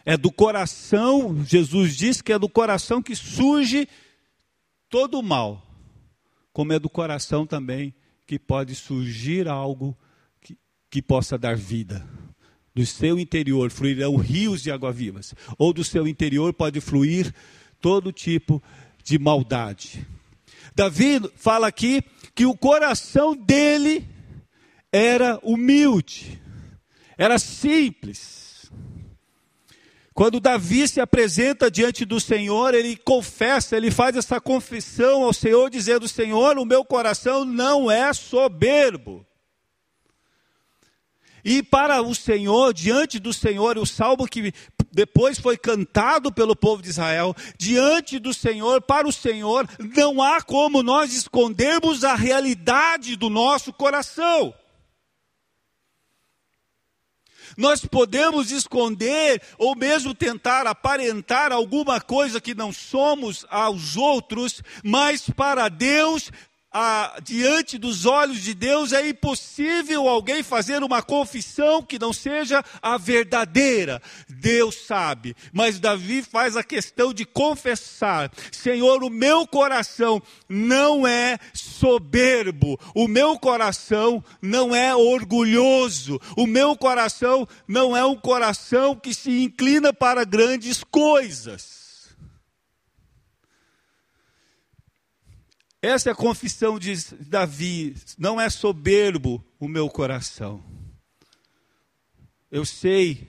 É 0.05 0.17
do 0.17 0.31
coração, 0.33 1.45
Jesus 1.45 1.97
diz 1.97 2.23
que 2.23 2.33
é 2.33 2.39
do 2.39 2.49
coração 2.49 3.03
que 3.03 3.15
surge 3.15 3.89
todo 4.89 5.19
o 5.19 5.23
mal, 5.23 5.63
como 6.53 6.73
é 6.73 6.79
do 6.79 6.89
coração 6.89 7.47
também 7.47 7.95
que 8.27 8.39
pode 8.39 8.75
surgir 8.75 9.49
algo 9.49 9.97
que, 10.41 10.57
que 10.91 11.03
possa 11.03 11.37
dar 11.37 11.57
vida. 11.57 12.07
Do 12.75 12.85
seu 12.85 13.19
interior 13.19 13.71
fluirão 13.71 14.17
rios 14.17 14.63
de 14.63 14.71
água 14.71 14.93
vivas, 14.93 15.35
ou 15.59 15.73
do 15.73 15.85
seu 15.85 16.07
interior 16.07 16.53
pode 16.53 16.81
fluir 16.81 17.35
todo 17.81 18.13
tipo 18.13 18.63
de 19.03 19.19
maldade. 19.19 20.07
Davi 20.77 21.23
fala 21.37 21.67
aqui 21.67 22.05
que 22.35 22.45
o 22.45 22.55
coração 22.55 23.35
dele 23.35 24.07
era 24.93 25.41
humilde, 25.43 26.39
era 27.17 27.39
simples. 27.39 28.71
Quando 30.13 30.39
Davi 30.39 30.87
se 30.87 31.01
apresenta 31.01 31.71
diante 31.71 32.05
do 32.05 32.21
Senhor, 32.21 32.75
ele 32.75 32.95
confessa, 32.95 33.75
ele 33.75 33.91
faz 33.91 34.17
essa 34.17 34.39
confissão 34.39 35.25
ao 35.25 35.33
Senhor, 35.33 35.71
dizendo: 35.71 36.07
Senhor, 36.07 36.59
o 36.59 36.67
meu 36.67 36.85
coração 36.85 37.47
não 37.47 37.91
é 37.91 38.13
soberbo. 38.13 39.27
E 41.43 41.63
para 41.63 42.03
o 42.03 42.15
Senhor, 42.15 42.75
diante 42.75 43.19
do 43.19 43.33
Senhor, 43.33 43.79
o 43.79 43.87
salmo 43.87 44.27
que 44.27 44.53
depois 44.97 45.39
foi 45.39 45.59
cantado 45.59 46.33
pelo 46.33 46.57
povo 46.57 46.83
de 46.83 46.89
Israel, 46.89 47.37
diante 47.59 48.19
do 48.19 48.33
Senhor, 48.33 48.81
para 48.81 49.07
o 49.07 49.13
Senhor, 49.13 49.69
não 49.95 50.23
há 50.23 50.41
como 50.41 50.83
nós 50.83 51.13
escondermos 51.13 52.03
a 52.03 52.15
realidade 52.15 53.15
do 53.15 53.29
nosso 53.29 53.75
coração. 53.75 54.55
Nós 57.59 57.85
podemos 57.85 58.51
esconder 58.51 59.43
ou 59.59 59.77
mesmo 59.77 60.15
tentar 60.15 60.67
aparentar 60.67 61.53
alguma 61.53 62.01
coisa 62.01 62.41
que 62.41 62.55
não 62.55 62.73
somos 62.73 63.45
aos 63.51 63.99
outros, 63.99 64.63
mas 64.83 65.29
para 65.29 65.69
Deus 65.69 66.33
ah, 66.79 67.19
diante 67.23 67.79
dos 67.79 68.05
olhos 68.05 68.43
de 68.43 68.53
Deus 68.53 68.93
é 68.93 69.09
impossível 69.09 70.07
alguém 70.07 70.43
fazer 70.43 70.83
uma 70.83 71.01
confissão 71.01 71.83
que 71.83 71.99
não 71.99 72.13
seja 72.13 72.63
a 72.83 72.99
verdadeira. 72.99 74.03
Deus 74.29 74.87
sabe, 74.87 75.35
mas 75.55 75.81
Davi 75.81 76.23
faz 76.23 76.55
a 76.55 76.63
questão 76.63 77.15
de 77.15 77.25
confessar: 77.25 78.31
Senhor, 78.53 79.03
o 79.03 79.09
meu 79.09 79.47
coração 79.47 80.23
não 80.47 81.07
é 81.07 81.39
soberbo, 81.55 82.79
o 82.95 83.09
meu 83.09 83.39
coração 83.39 84.23
não 84.43 84.77
é 84.77 84.95
orgulhoso, 84.95 86.21
o 86.37 86.47
meu 86.47 86.77
coração 86.77 87.49
não 87.67 87.97
é 87.97 88.05
um 88.05 88.17
coração 88.17 88.95
que 88.95 89.15
se 89.15 89.43
inclina 89.43 89.95
para 89.95 90.25
grandes 90.25 90.85
coisas. 90.85 91.76
Essa 95.87 96.11
é 96.11 96.13
a 96.13 96.17
confissão 96.17 96.81
de 96.81 96.97
Davi. 97.29 97.95
Não 98.19 98.41
é 98.41 98.51
soberbo 98.51 99.41
o 99.57 99.69
meu 99.69 99.89
coração. 99.89 100.61
Eu 102.51 102.65
sei 102.65 103.29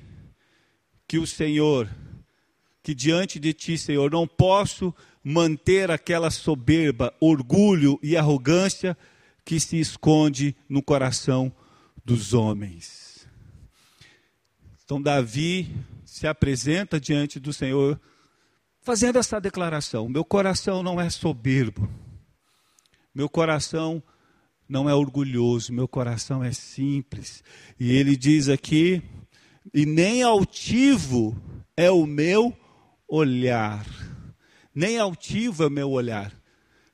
que 1.07 1.19
o 1.19 1.27
Senhor, 1.27 1.87
que 2.81 2.95
diante 2.95 3.39
de 3.39 3.53
ti, 3.53 3.77
Senhor, 3.77 4.09
não 4.09 4.27
posso 4.27 4.91
manter 5.23 5.91
aquela 5.91 6.31
soberba, 6.31 7.13
orgulho 7.19 7.99
e 8.01 8.17
arrogância 8.17 8.97
que 9.45 9.59
se 9.59 9.79
esconde 9.79 10.55
no 10.67 10.81
coração 10.81 11.53
dos 12.03 12.33
homens. 12.33 13.27
Então, 14.83 14.99
Davi 14.99 15.75
se 16.03 16.25
apresenta 16.25 16.99
diante 16.99 17.39
do 17.39 17.53
Senhor, 17.53 18.01
fazendo 18.81 19.19
essa 19.19 19.39
declaração: 19.39 20.09
Meu 20.09 20.25
coração 20.25 20.81
não 20.81 20.99
é 20.99 21.07
soberbo 21.11 21.87
meu 23.17 23.27
coração 23.27 24.03
não 24.69 24.87
é 24.87 24.93
orgulhoso, 24.93 25.73
meu 25.73 25.87
coração 25.87 26.43
é 26.43 26.51
simples. 26.51 27.43
E 27.79 27.91
ele 27.91 28.15
diz 28.15 28.47
aqui: 28.47 29.01
e 29.73 29.87
nem 29.87 30.21
altivo 30.21 31.35
é 31.75 31.89
o 31.89 32.05
meu 32.05 32.55
olhar. 33.07 33.87
Nem 34.71 34.99
altivo 34.99 35.63
é 35.63 35.65
o 35.65 35.71
meu 35.71 35.89
olhar. 35.89 36.31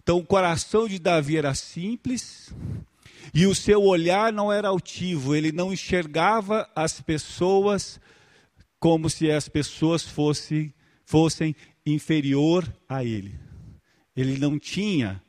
Então 0.02 0.18
o 0.18 0.26
coração 0.26 0.88
de 0.88 0.98
Davi 0.98 1.36
era 1.36 1.54
simples 1.54 2.56
e 3.34 3.46
o 3.46 3.54
seu 3.54 3.84
olhar 3.84 4.32
não 4.32 4.50
era 4.50 4.70
altivo, 4.70 5.36
ele 5.36 5.52
não 5.52 5.74
enxergava 5.74 6.70
as 6.74 7.02
pessoas 7.02 8.00
como 8.80 9.10
se 9.10 9.30
as 9.30 9.50
pessoas 9.50 10.04
fossem, 10.04 10.74
fossem 11.06 11.54
inferior 11.86 12.66
a 12.88 13.04
ele. 13.04 13.38
Ele 14.16 14.38
não 14.38 14.58
tinha 14.58 15.22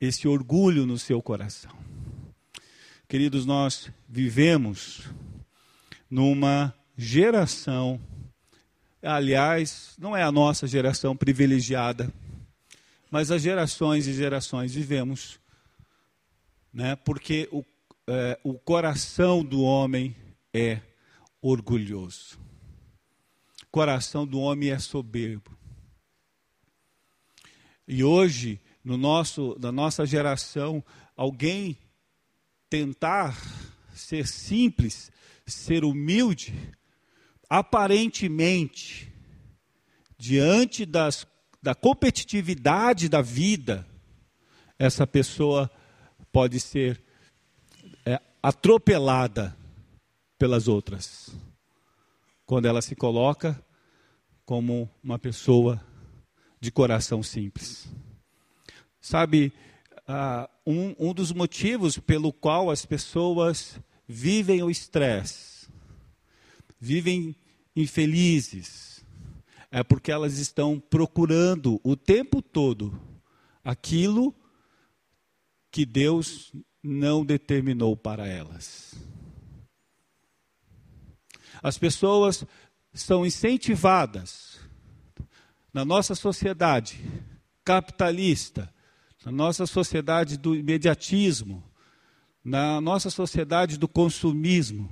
esse 0.00 0.28
orgulho 0.28 0.86
no 0.86 0.98
seu 0.98 1.20
coração. 1.20 1.72
Queridos, 3.08 3.46
nós 3.46 3.90
vivemos 4.08 5.02
numa 6.10 6.74
geração, 6.96 8.00
aliás, 9.02 9.94
não 9.98 10.16
é 10.16 10.22
a 10.22 10.32
nossa 10.32 10.66
geração 10.66 11.16
privilegiada, 11.16 12.12
mas 13.10 13.30
as 13.30 13.42
gerações 13.42 14.06
e 14.06 14.12
gerações 14.12 14.74
vivemos, 14.74 15.40
né, 16.72 16.96
porque 16.96 17.48
o, 17.50 17.64
é, 18.06 18.38
o 18.44 18.54
coração 18.54 19.42
do 19.42 19.62
homem 19.62 20.14
é 20.52 20.80
orgulhoso. 21.40 22.38
O 23.62 23.70
coração 23.70 24.26
do 24.26 24.40
homem 24.40 24.70
é 24.70 24.78
soberbo. 24.78 25.56
E 27.86 28.04
hoje 28.04 28.60
no 28.84 28.96
nosso, 28.96 29.56
na 29.60 29.70
nossa 29.70 30.06
geração, 30.06 30.82
alguém 31.16 31.76
tentar 32.70 33.36
ser 33.94 34.26
simples, 34.26 35.10
ser 35.46 35.84
humilde, 35.84 36.54
aparentemente, 37.48 39.12
diante 40.16 40.84
das, 40.84 41.26
da 41.62 41.74
competitividade 41.74 43.08
da 43.08 43.22
vida, 43.22 43.86
essa 44.78 45.06
pessoa 45.06 45.70
pode 46.30 46.60
ser 46.60 47.02
é, 48.04 48.20
atropelada 48.42 49.56
pelas 50.38 50.68
outras, 50.68 51.34
quando 52.46 52.66
ela 52.66 52.80
se 52.80 52.94
coloca 52.94 53.60
como 54.44 54.88
uma 55.02 55.18
pessoa 55.18 55.84
de 56.60 56.70
coração 56.70 57.22
simples. 57.22 57.88
Sabe, 59.00 59.52
uh, 60.08 60.48
um, 60.66 60.94
um 60.98 61.14
dos 61.14 61.32
motivos 61.32 61.98
pelo 61.98 62.32
qual 62.32 62.70
as 62.70 62.84
pessoas 62.84 63.78
vivem 64.06 64.62
o 64.62 64.70
estresse, 64.70 65.68
vivem 66.80 67.36
infelizes, 67.76 69.04
é 69.70 69.82
porque 69.82 70.10
elas 70.10 70.38
estão 70.38 70.80
procurando 70.80 71.80
o 71.84 71.94
tempo 71.94 72.40
todo 72.40 72.98
aquilo 73.62 74.34
que 75.70 75.84
Deus 75.84 76.52
não 76.82 77.24
determinou 77.24 77.96
para 77.96 78.26
elas. 78.26 78.94
As 81.62 81.76
pessoas 81.76 82.44
são 82.94 83.26
incentivadas 83.26 84.58
na 85.72 85.84
nossa 85.84 86.14
sociedade 86.14 86.98
capitalista 87.62 88.72
na 89.28 89.32
nossa 89.32 89.66
sociedade 89.66 90.38
do 90.38 90.56
imediatismo, 90.56 91.62
na 92.42 92.80
nossa 92.80 93.10
sociedade 93.10 93.76
do 93.76 93.86
consumismo, 93.86 94.90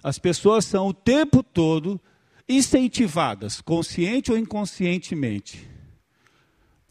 as 0.00 0.16
pessoas 0.16 0.64
são 0.64 0.86
o 0.86 0.94
tempo 0.94 1.42
todo 1.42 2.00
incentivadas, 2.48 3.60
consciente 3.60 4.30
ou 4.30 4.38
inconscientemente, 4.38 5.68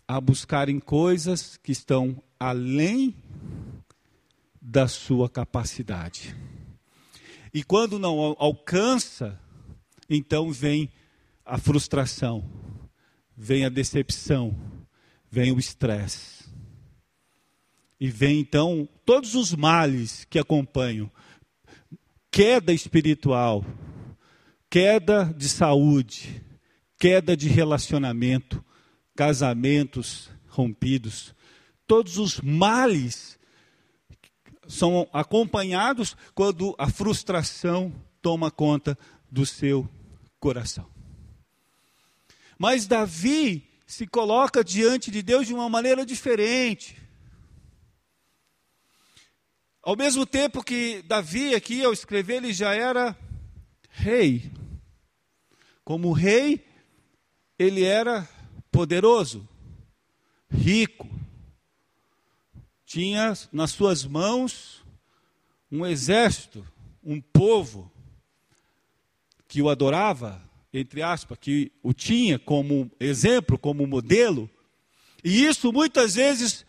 a 0.06 0.20
buscarem 0.20 0.78
coisas 0.78 1.56
que 1.56 1.72
estão 1.72 2.22
além 2.38 3.16
da 4.62 4.86
sua 4.86 5.30
capacidade. 5.30 6.36
E 7.54 7.64
quando 7.64 7.98
não 7.98 8.36
alcança, 8.38 9.40
então 10.10 10.52
vem 10.52 10.92
a 11.46 11.58
frustração, 11.58 12.44
vem 13.38 13.64
a 13.64 13.70
decepção, 13.70 14.54
vem 15.32 15.54
o 15.54 15.60
estresse. 15.60 16.43
E 18.04 18.10
vem 18.10 18.42
então 18.42 18.86
todos 19.06 19.34
os 19.34 19.56
males 19.56 20.28
que 20.30 20.38
acompanham: 20.38 21.10
queda 22.30 22.74
espiritual, 22.74 23.64
queda 24.70 25.34
de 25.38 25.48
saúde, 25.48 26.44
queda 27.00 27.38
de 27.38 27.48
relacionamento, 27.48 28.62
casamentos 29.16 30.30
rompidos. 30.50 31.34
Todos 31.88 32.18
os 32.18 32.42
males 32.42 33.40
são 34.68 35.08
acompanhados 35.14 36.14
quando 36.36 36.76
a 36.78 36.90
frustração 36.90 37.96
toma 38.22 38.52
conta 38.52 39.00
do 39.32 39.46
seu 39.46 39.90
coração. 40.42 40.90
Mas 42.60 42.86
Davi 42.86 43.64
se 43.88 44.06
coloca 44.06 44.62
diante 44.62 45.10
de 45.10 45.22
Deus 45.22 45.48
de 45.48 45.54
uma 45.54 45.70
maneira 45.70 46.06
diferente. 46.06 47.02
Ao 49.84 49.98
mesmo 49.98 50.26
tempo 50.26 50.64
que 50.64 51.02
Davi, 51.02 51.54
aqui 51.54 51.84
ao 51.84 51.92
escrever, 51.92 52.38
ele 52.38 52.54
já 52.54 52.74
era 52.74 53.18
rei. 53.90 54.50
Como 55.84 56.14
rei, 56.14 56.66
ele 57.60 57.84
era 57.84 58.28
poderoso, 58.72 59.46
rico, 60.50 61.10
tinha 62.86 63.34
nas 63.52 63.72
suas 63.72 64.06
mãos 64.06 64.86
um 65.70 65.86
exército, 65.86 66.66
um 67.04 67.20
povo 67.20 67.92
que 69.50 69.62
o 69.62 69.68
adorava, 69.68 70.42
entre 70.74 71.02
aspas, 71.02 71.38
que 71.38 71.74
o 71.84 71.92
tinha 71.92 72.40
como 72.40 72.90
exemplo, 73.02 73.60
como 73.60 73.86
modelo. 73.86 74.50
E 75.22 75.44
isso 75.44 75.74
muitas 75.74 76.16
vezes 76.16 76.66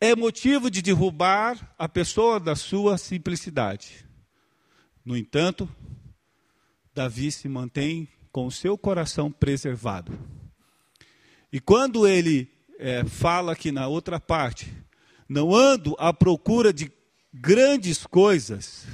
é 0.00 0.16
motivo 0.16 0.70
de 0.70 0.80
derrubar 0.80 1.74
a 1.78 1.88
pessoa 1.88 2.40
da 2.40 2.56
sua 2.56 2.96
simplicidade. 2.96 4.06
No 5.04 5.16
entanto, 5.16 5.68
Davi 6.94 7.30
se 7.30 7.48
mantém 7.48 8.08
com 8.32 8.46
o 8.46 8.50
seu 8.50 8.78
coração 8.78 9.30
preservado. 9.30 10.18
E 11.52 11.60
quando 11.60 12.06
ele 12.06 12.48
é, 12.78 13.04
fala 13.04 13.52
aqui 13.52 13.70
na 13.70 13.88
outra 13.88 14.18
parte, 14.18 14.72
não 15.28 15.54
ando 15.54 15.94
à 15.98 16.12
procura 16.12 16.72
de 16.72 16.90
grandes 17.32 18.06
coisas, 18.06 18.86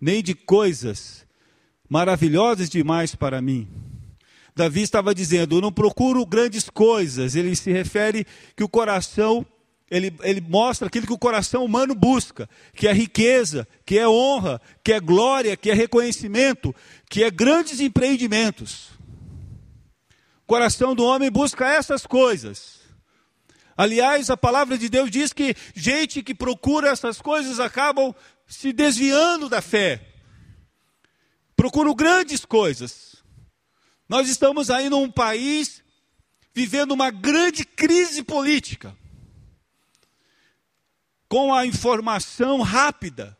nem 0.00 0.22
de 0.22 0.34
coisas 0.34 1.26
maravilhosas 1.88 2.70
demais 2.70 3.14
para 3.14 3.42
mim. 3.42 3.68
Davi 4.54 4.82
estava 4.82 5.14
dizendo: 5.14 5.56
Eu 5.56 5.60
não 5.60 5.72
procuro 5.72 6.24
grandes 6.26 6.68
coisas. 6.68 7.34
Ele 7.34 7.54
se 7.54 7.70
refere 7.72 8.26
que 8.56 8.64
o 8.64 8.68
coração, 8.68 9.46
ele, 9.94 10.16
ele 10.22 10.40
mostra 10.40 10.88
aquilo 10.88 11.06
que 11.06 11.12
o 11.12 11.18
coração 11.18 11.64
humano 11.64 11.94
busca: 11.94 12.48
que 12.74 12.88
é 12.88 12.92
riqueza, 12.92 13.66
que 13.84 13.98
é 13.98 14.08
honra, 14.08 14.60
que 14.82 14.92
é 14.92 15.00
glória, 15.00 15.56
que 15.56 15.70
é 15.70 15.74
reconhecimento, 15.74 16.74
que 17.08 17.22
é 17.22 17.30
grandes 17.30 17.80
empreendimentos. 17.80 18.90
O 20.42 20.46
coração 20.46 20.94
do 20.94 21.04
homem 21.04 21.30
busca 21.30 21.68
essas 21.68 22.06
coisas. 22.06 22.80
Aliás, 23.76 24.28
a 24.30 24.36
palavra 24.36 24.76
de 24.76 24.88
Deus 24.88 25.10
diz 25.10 25.32
que 25.32 25.54
gente 25.74 26.22
que 26.22 26.34
procura 26.34 26.90
essas 26.90 27.20
coisas 27.20 27.58
acabam 27.58 28.14
se 28.46 28.72
desviando 28.72 29.48
da 29.48 29.62
fé. 29.62 30.00
Procuram 31.56 31.94
grandes 31.94 32.44
coisas 32.44 33.12
nós 34.12 34.28
estamos 34.28 34.68
aí 34.68 34.90
num 34.90 35.10
país 35.10 35.82
vivendo 36.52 36.92
uma 36.92 37.10
grande 37.10 37.64
crise 37.64 38.22
política. 38.22 38.94
Com 41.32 41.54
a 41.54 41.64
informação 41.64 42.60
rápida. 42.60 43.34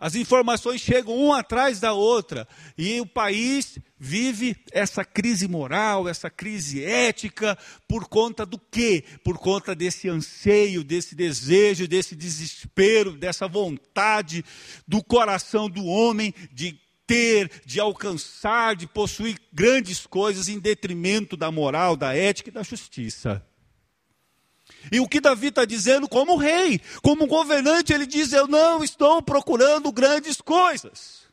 As 0.00 0.16
informações 0.16 0.80
chegam 0.80 1.14
uma 1.16 1.38
atrás 1.38 1.78
da 1.78 1.92
outra 1.92 2.48
e 2.76 3.00
o 3.00 3.06
país 3.06 3.78
vive 3.96 4.56
essa 4.72 5.04
crise 5.04 5.46
moral, 5.46 6.08
essa 6.08 6.28
crise 6.28 6.82
ética, 6.82 7.56
por 7.86 8.08
conta 8.08 8.44
do 8.44 8.58
quê? 8.58 9.04
Por 9.22 9.38
conta 9.38 9.76
desse 9.76 10.08
anseio, 10.08 10.82
desse 10.82 11.14
desejo, 11.14 11.86
desse 11.86 12.16
desespero, 12.16 13.12
dessa 13.12 13.46
vontade 13.46 14.44
do 14.84 15.00
coração 15.00 15.70
do 15.70 15.84
homem 15.86 16.34
de 16.50 16.80
ter, 17.06 17.48
de 17.64 17.78
alcançar, 17.78 18.74
de 18.74 18.88
possuir 18.88 19.38
grandes 19.52 20.04
coisas 20.04 20.48
em 20.48 20.58
detrimento 20.58 21.36
da 21.36 21.52
moral, 21.52 21.96
da 21.96 22.12
ética 22.12 22.48
e 22.48 22.52
da 22.52 22.64
justiça. 22.64 23.47
E 24.90 25.00
o 25.00 25.08
que 25.08 25.20
Davi 25.20 25.48
está 25.48 25.64
dizendo, 25.64 26.08
como 26.08 26.36
rei, 26.36 26.80
como 27.02 27.26
governante, 27.26 27.92
ele 27.92 28.06
diz: 28.06 28.32
Eu 28.32 28.46
não 28.46 28.82
estou 28.82 29.22
procurando 29.22 29.92
grandes 29.92 30.40
coisas. 30.40 31.26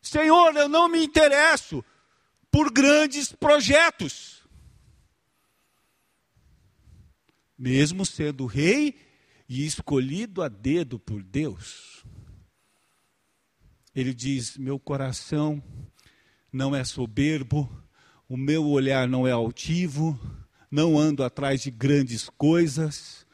Senhor, 0.00 0.56
eu 0.56 0.68
não 0.68 0.88
me 0.88 1.04
interesso 1.04 1.84
por 2.50 2.72
grandes 2.72 3.32
projetos. 3.32 4.40
Mesmo 7.58 8.06
sendo 8.06 8.46
rei 8.46 8.98
e 9.48 9.66
escolhido 9.66 10.42
a 10.42 10.48
dedo 10.48 10.98
por 10.98 11.22
Deus. 11.22 12.04
Ele 13.94 14.14
diz: 14.14 14.56
Meu 14.56 14.78
coração 14.78 15.62
não 16.52 16.74
é 16.74 16.82
soberbo, 16.84 17.70
o 18.28 18.36
meu 18.36 18.66
olhar 18.66 19.06
não 19.08 19.26
é 19.26 19.32
altivo, 19.32 20.18
não 20.70 20.98
ando 20.98 21.24
atrás 21.24 21.60
de 21.62 21.70
grandes 21.70 22.28
coisas. 22.38 23.26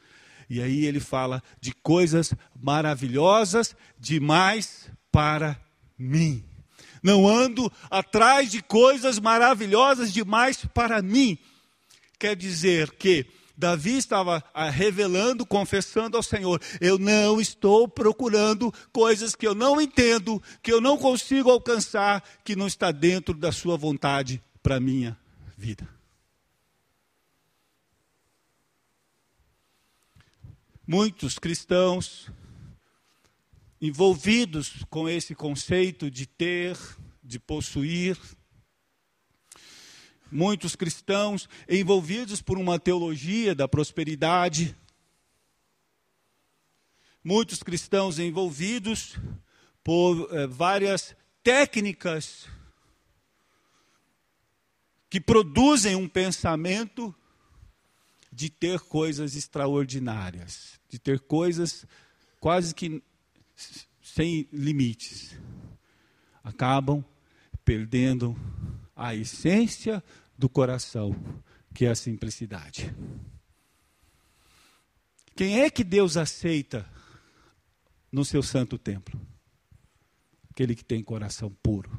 E 0.49 0.61
aí 0.61 0.85
ele 0.85 0.99
fala 0.99 1.43
de 1.59 1.73
coisas 1.73 2.33
maravilhosas 2.59 3.75
demais 3.99 4.89
para 5.11 5.59
mim. 5.97 6.43
Não 7.03 7.27
ando 7.27 7.71
atrás 7.89 8.49
de 8.49 8.61
coisas 8.61 9.19
maravilhosas 9.19 10.11
demais 10.11 10.65
para 10.73 11.01
mim. 11.01 11.37
Quer 12.19 12.35
dizer 12.35 12.91
que 12.91 13.25
Davi 13.57 13.97
estava 13.97 14.43
ah, 14.53 14.69
revelando, 14.69 15.45
confessando 15.45 16.15
ao 16.15 16.23
Senhor: 16.23 16.61
Eu 16.79 16.97
não 16.97 17.41
estou 17.41 17.87
procurando 17.87 18.73
coisas 18.91 19.35
que 19.35 19.47
eu 19.47 19.55
não 19.55 19.81
entendo, 19.81 20.41
que 20.61 20.71
eu 20.71 20.79
não 20.79 20.97
consigo 20.97 21.49
alcançar, 21.49 22.23
que 22.43 22.55
não 22.55 22.67
está 22.67 22.91
dentro 22.91 23.33
da 23.33 23.51
Sua 23.51 23.75
vontade 23.75 24.41
para 24.61 24.75
a 24.77 24.79
minha 24.79 25.17
vida. 25.57 25.96
Muitos 30.89 31.37
cristãos 31.37 32.31
envolvidos 33.81 34.85
com 34.89 35.09
esse 35.09 35.35
conceito 35.35 36.09
de 36.09 36.25
ter, 36.25 36.77
de 37.21 37.37
possuir, 37.37 38.17
muitos 40.31 40.77
cristãos 40.77 41.49
envolvidos 41.67 42.41
por 42.41 42.57
uma 42.57 42.79
teologia 42.79 43.53
da 43.53 43.67
prosperidade, 43.67 44.77
muitos 47.21 47.61
cristãos 47.61 48.17
envolvidos 48.17 49.17
por 49.83 50.33
eh, 50.33 50.47
várias 50.47 51.13
técnicas 51.43 52.47
que 55.09 55.19
produzem 55.19 55.97
um 55.97 56.07
pensamento 56.07 57.13
de 58.37 58.51
ter 58.51 58.79
coisas 58.81 59.35
extraordinárias, 59.35 60.79
de 60.87 60.99
ter 60.99 61.19
coisas 61.21 61.87
quase 62.39 62.75
que 62.75 63.01
sem 63.99 64.47
limites. 64.53 65.35
Acabam 66.43 67.03
perdendo 67.65 68.37
a 68.95 69.15
essência 69.15 70.03
do 70.37 70.47
coração, 70.47 71.15
que 71.73 71.85
é 71.85 71.89
a 71.89 71.95
simplicidade. 71.95 72.95
Quem 75.35 75.61
é 75.61 75.71
que 75.71 75.83
Deus 75.83 76.15
aceita 76.15 76.87
no 78.11 78.23
seu 78.23 78.43
santo 78.43 78.77
templo? 78.77 79.19
Aquele 80.51 80.75
que 80.75 80.85
tem 80.85 81.03
coração 81.03 81.49
puro, 81.63 81.89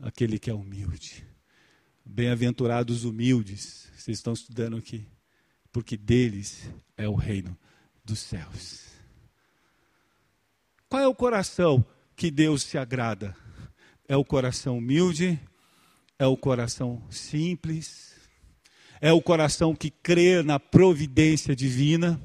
aquele 0.00 0.36
que 0.36 0.50
é 0.50 0.54
humilde. 0.54 1.24
Bem-aventurados 2.04 3.04
humildes, 3.04 3.88
vocês 3.96 4.18
estão 4.18 4.32
estudando 4.32 4.76
aqui, 4.76 5.06
porque 5.78 5.96
deles 5.96 6.68
é 6.96 7.08
o 7.08 7.14
reino 7.14 7.56
dos 8.04 8.18
céus. 8.18 8.88
Qual 10.88 11.00
é 11.00 11.06
o 11.06 11.14
coração 11.14 11.84
que 12.16 12.30
Deus 12.30 12.62
se 12.62 12.76
agrada? 12.76 13.36
É 14.08 14.16
o 14.16 14.24
coração 14.24 14.78
humilde 14.78 15.40
é 16.18 16.26
o 16.26 16.36
coração 16.36 17.00
simples, 17.10 18.14
é 19.00 19.12
o 19.12 19.22
coração 19.22 19.74
que 19.74 19.88
crê 19.88 20.42
na 20.42 20.58
providência 20.58 21.54
divina, 21.54 22.20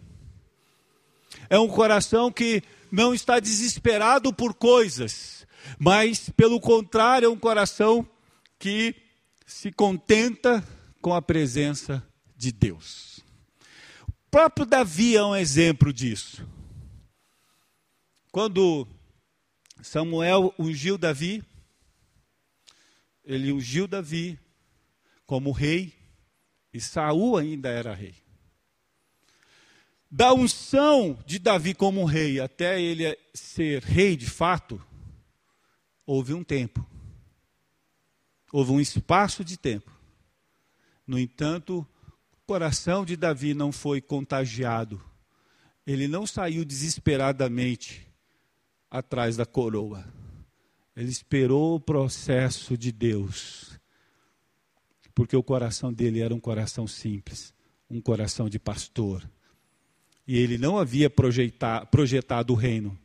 é 1.47 1.59
um 1.59 1.67
coração 1.67 2.31
que 2.31 2.63
não 2.91 3.13
está 3.13 3.39
desesperado 3.39 4.33
por 4.33 4.55
coisas, 4.55 5.45
mas, 5.77 6.29
pelo 6.29 6.59
contrário, 6.59 7.27
é 7.27 7.29
um 7.29 7.37
coração 7.37 8.07
que 8.57 8.95
se 9.45 9.71
contenta 9.71 10.63
com 10.99 11.13
a 11.13 11.21
presença 11.21 12.03
de 12.35 12.51
Deus. 12.51 13.12
Próprio 14.33 14.65
Davi 14.65 15.15
é 15.15 15.23
um 15.23 15.35
exemplo 15.35 15.93
disso. 15.93 16.43
Quando 18.31 18.87
Samuel 19.83 20.51
ungiu 20.57 20.97
Davi, 20.97 21.43
ele 23.23 23.51
ungiu 23.53 23.87
Davi 23.87 24.39
como 25.23 25.51
rei 25.51 25.93
e 26.73 26.81
Saul 26.81 27.37
ainda 27.37 27.69
era 27.69 27.93
rei. 27.93 28.15
Da 30.09 30.33
unção 30.33 31.15
de 31.27 31.37
Davi 31.37 31.75
como 31.75 32.03
rei 32.03 32.39
até 32.39 32.81
ele 32.81 33.15
ser 33.35 33.83
rei 33.83 34.17
de 34.17 34.27
fato, 34.27 34.83
houve 36.07 36.33
um 36.33 36.43
tempo. 36.43 36.83
Houve 38.51 38.71
um 38.71 38.81
espaço 38.81 39.45
de 39.45 39.57
tempo. 39.57 39.95
No 41.05 41.19
entanto, 41.19 41.87
coração 42.45 43.05
de 43.05 43.15
Davi 43.15 43.53
não 43.53 43.71
foi 43.71 44.01
contagiado. 44.01 45.01
Ele 45.85 46.07
não 46.07 46.25
saiu 46.25 46.63
desesperadamente 46.63 48.07
atrás 48.89 49.35
da 49.35 49.45
coroa. 49.45 50.05
Ele 50.95 51.09
esperou 51.09 51.75
o 51.75 51.79
processo 51.79 52.77
de 52.77 52.91
Deus, 52.91 53.79
porque 55.15 55.35
o 55.35 55.43
coração 55.43 55.91
dele 55.91 56.19
era 56.19 56.33
um 56.33 56.39
coração 56.39 56.85
simples, 56.85 57.53
um 57.89 57.99
coração 57.99 58.47
de 58.47 58.59
pastor. 58.59 59.27
E 60.27 60.37
ele 60.37 60.57
não 60.57 60.77
havia 60.77 61.09
projetado 61.09 62.53
o 62.53 62.55
reino. 62.55 62.97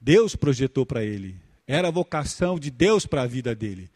Deus 0.00 0.34
projetou 0.34 0.86
para 0.86 1.04
ele. 1.04 1.36
Era 1.66 1.88
a 1.88 1.92
vocação 1.92 2.58
de 2.58 2.70
Deus 2.70 3.06
para 3.06 3.22
a 3.22 3.26
vida 3.26 3.54
dele. 3.54 3.90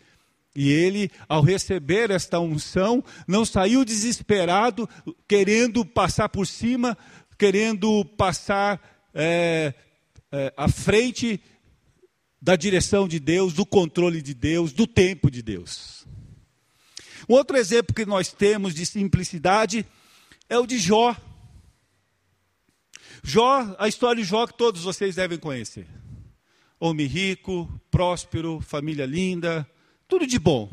E 0.54 0.70
ele, 0.70 1.10
ao 1.28 1.42
receber 1.42 2.10
esta 2.10 2.38
unção, 2.38 3.02
não 3.26 3.44
saiu 3.44 3.84
desesperado, 3.84 4.88
querendo 5.26 5.84
passar 5.84 6.28
por 6.28 6.46
cima, 6.46 6.96
querendo 7.36 8.04
passar 8.16 8.80
é, 9.12 9.74
é, 10.30 10.54
à 10.56 10.68
frente 10.68 11.40
da 12.40 12.54
direção 12.54 13.08
de 13.08 13.18
Deus, 13.18 13.52
do 13.52 13.66
controle 13.66 14.22
de 14.22 14.32
Deus, 14.32 14.72
do 14.72 14.86
tempo 14.86 15.30
de 15.30 15.42
Deus. 15.42 16.06
Um 17.28 17.34
outro 17.34 17.56
exemplo 17.56 17.94
que 17.94 18.04
nós 18.04 18.32
temos 18.32 18.74
de 18.74 18.84
simplicidade 18.84 19.84
é 20.48 20.58
o 20.58 20.66
de 20.66 20.78
Jó. 20.78 21.16
Jó, 23.22 23.74
a 23.78 23.88
história 23.88 24.22
de 24.22 24.28
Jó 24.28 24.46
que 24.46 24.56
todos 24.56 24.84
vocês 24.84 25.16
devem 25.16 25.38
conhecer. 25.38 25.86
homem 26.78 27.06
rico, 27.06 27.68
próspero, 27.90 28.60
família 28.60 29.06
linda, 29.06 29.66
tudo 30.08 30.26
de 30.26 30.38
bom. 30.38 30.70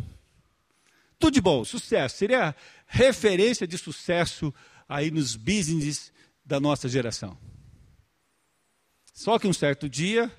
Tudo 1.20 1.34
de 1.34 1.41
bom, 1.41 1.63
sucesso. 1.63 2.17
Seria 2.17 2.56
referência 2.88 3.67
de 3.67 3.78
sucesso 3.78 4.54
aí 4.88 5.12
nos 5.12 5.36
business 5.36 6.12
da 6.44 6.60
nossa 6.60 6.89
geração. 6.89 7.38
Só 9.13 9.38
que 9.38 9.48
um 9.48 9.54
certo 9.54 9.88
dia, 9.88 10.32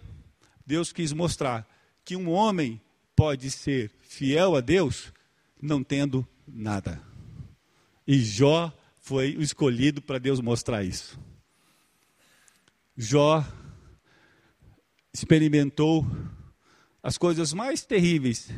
Deus 0.66 0.92
quis 0.92 1.12
mostrar 1.12 1.66
que 2.04 2.16
um 2.16 2.30
homem 2.30 2.80
pode 3.14 3.50
ser 3.50 3.90
fiel 4.00 4.56
a 4.56 4.60
Deus 4.60 5.12
não 5.60 5.84
tendo 5.84 6.26
nada. 6.46 7.00
E 8.06 8.18
Jó 8.18 8.72
foi 8.98 9.36
o 9.36 9.42
escolhido 9.42 10.02
para 10.02 10.18
Deus 10.18 10.40
mostrar 10.40 10.82
isso. 10.82 11.18
Jó 12.96 13.44
experimentou 15.12 16.06
as 17.02 17.18
coisas 17.18 17.52
mais 17.52 17.84
terríveis 17.84 18.50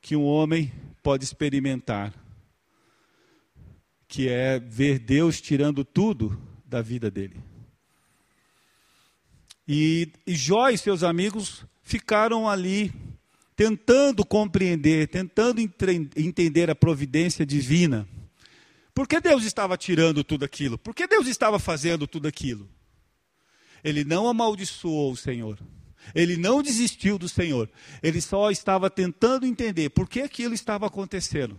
que 0.00 0.14
um 0.14 0.24
homem 0.24 0.72
pode 1.02 1.24
experimentar, 1.24 2.14
que 4.06 4.28
é 4.28 4.58
ver 4.58 4.98
Deus 4.98 5.40
tirando 5.40 5.84
tudo 5.84 6.40
da 6.64 6.80
vida 6.80 7.10
dele. 7.10 7.36
E, 9.66 10.12
e 10.26 10.34
Jó 10.34 10.68
e 10.68 10.78
seus 10.78 11.02
amigos 11.02 11.64
ficaram 11.82 12.48
ali 12.48 12.92
tentando 13.54 14.24
compreender, 14.24 15.08
tentando 15.08 15.60
entender 15.60 16.70
a 16.70 16.74
providência 16.74 17.44
divina. 17.44 18.08
Por 18.94 19.06
que 19.06 19.20
Deus 19.20 19.44
estava 19.44 19.76
tirando 19.76 20.24
tudo 20.24 20.44
aquilo? 20.44 20.78
Por 20.78 20.94
que 20.94 21.06
Deus 21.06 21.26
estava 21.26 21.58
fazendo 21.58 22.06
tudo 22.06 22.26
aquilo? 22.26 22.68
Ele 23.84 24.04
não 24.04 24.28
amaldiçoou 24.28 25.12
o 25.12 25.16
Senhor. 25.16 25.58
Ele 26.14 26.36
não 26.36 26.62
desistiu 26.62 27.18
do 27.18 27.28
Senhor. 27.28 27.70
Ele 28.02 28.20
só 28.20 28.50
estava 28.50 28.90
tentando 28.90 29.46
entender 29.46 29.90
por 29.90 30.08
que 30.08 30.20
aquilo 30.20 30.54
estava 30.54 30.86
acontecendo. 30.86 31.58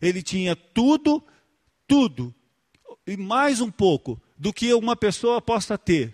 Ele 0.00 0.22
tinha 0.22 0.54
tudo, 0.54 1.22
tudo, 1.86 2.34
e 3.06 3.16
mais 3.16 3.60
um 3.60 3.70
pouco 3.70 4.20
do 4.36 4.52
que 4.52 4.72
uma 4.74 4.96
pessoa 4.96 5.40
possa 5.40 5.78
ter. 5.78 6.12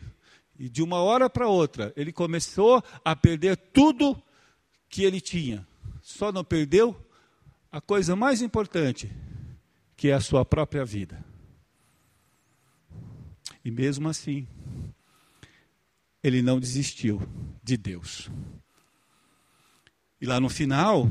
E 0.59 0.69
de 0.69 0.83
uma 0.83 0.99
hora 0.99 1.29
para 1.29 1.49
outra, 1.49 1.93
ele 1.97 2.13
começou 2.13 2.83
a 3.05 3.17
perder 3.17 3.57
tudo 3.57 4.21
que 4.89 5.03
ele 5.03 5.21
tinha. 5.21 5.67
Só 6.01 6.31
não 6.31 6.45
perdeu 6.45 6.97
a 7.71 7.81
coisa 7.81 8.15
mais 8.15 8.43
importante, 8.43 9.11
que 9.97 10.09
é 10.09 10.13
a 10.13 10.21
sua 10.21 10.45
própria 10.45 10.85
vida. 10.85 11.25
E 13.65 13.71
mesmo 13.71 14.09
assim, 14.09 14.47
ele 16.23 16.43
não 16.43 16.61
desistiu 16.61 17.21
de 17.63 17.77
Deus. 17.77 18.31
E 20.21 20.27
lá 20.27 20.39
no 20.39 20.49
final, 20.49 21.11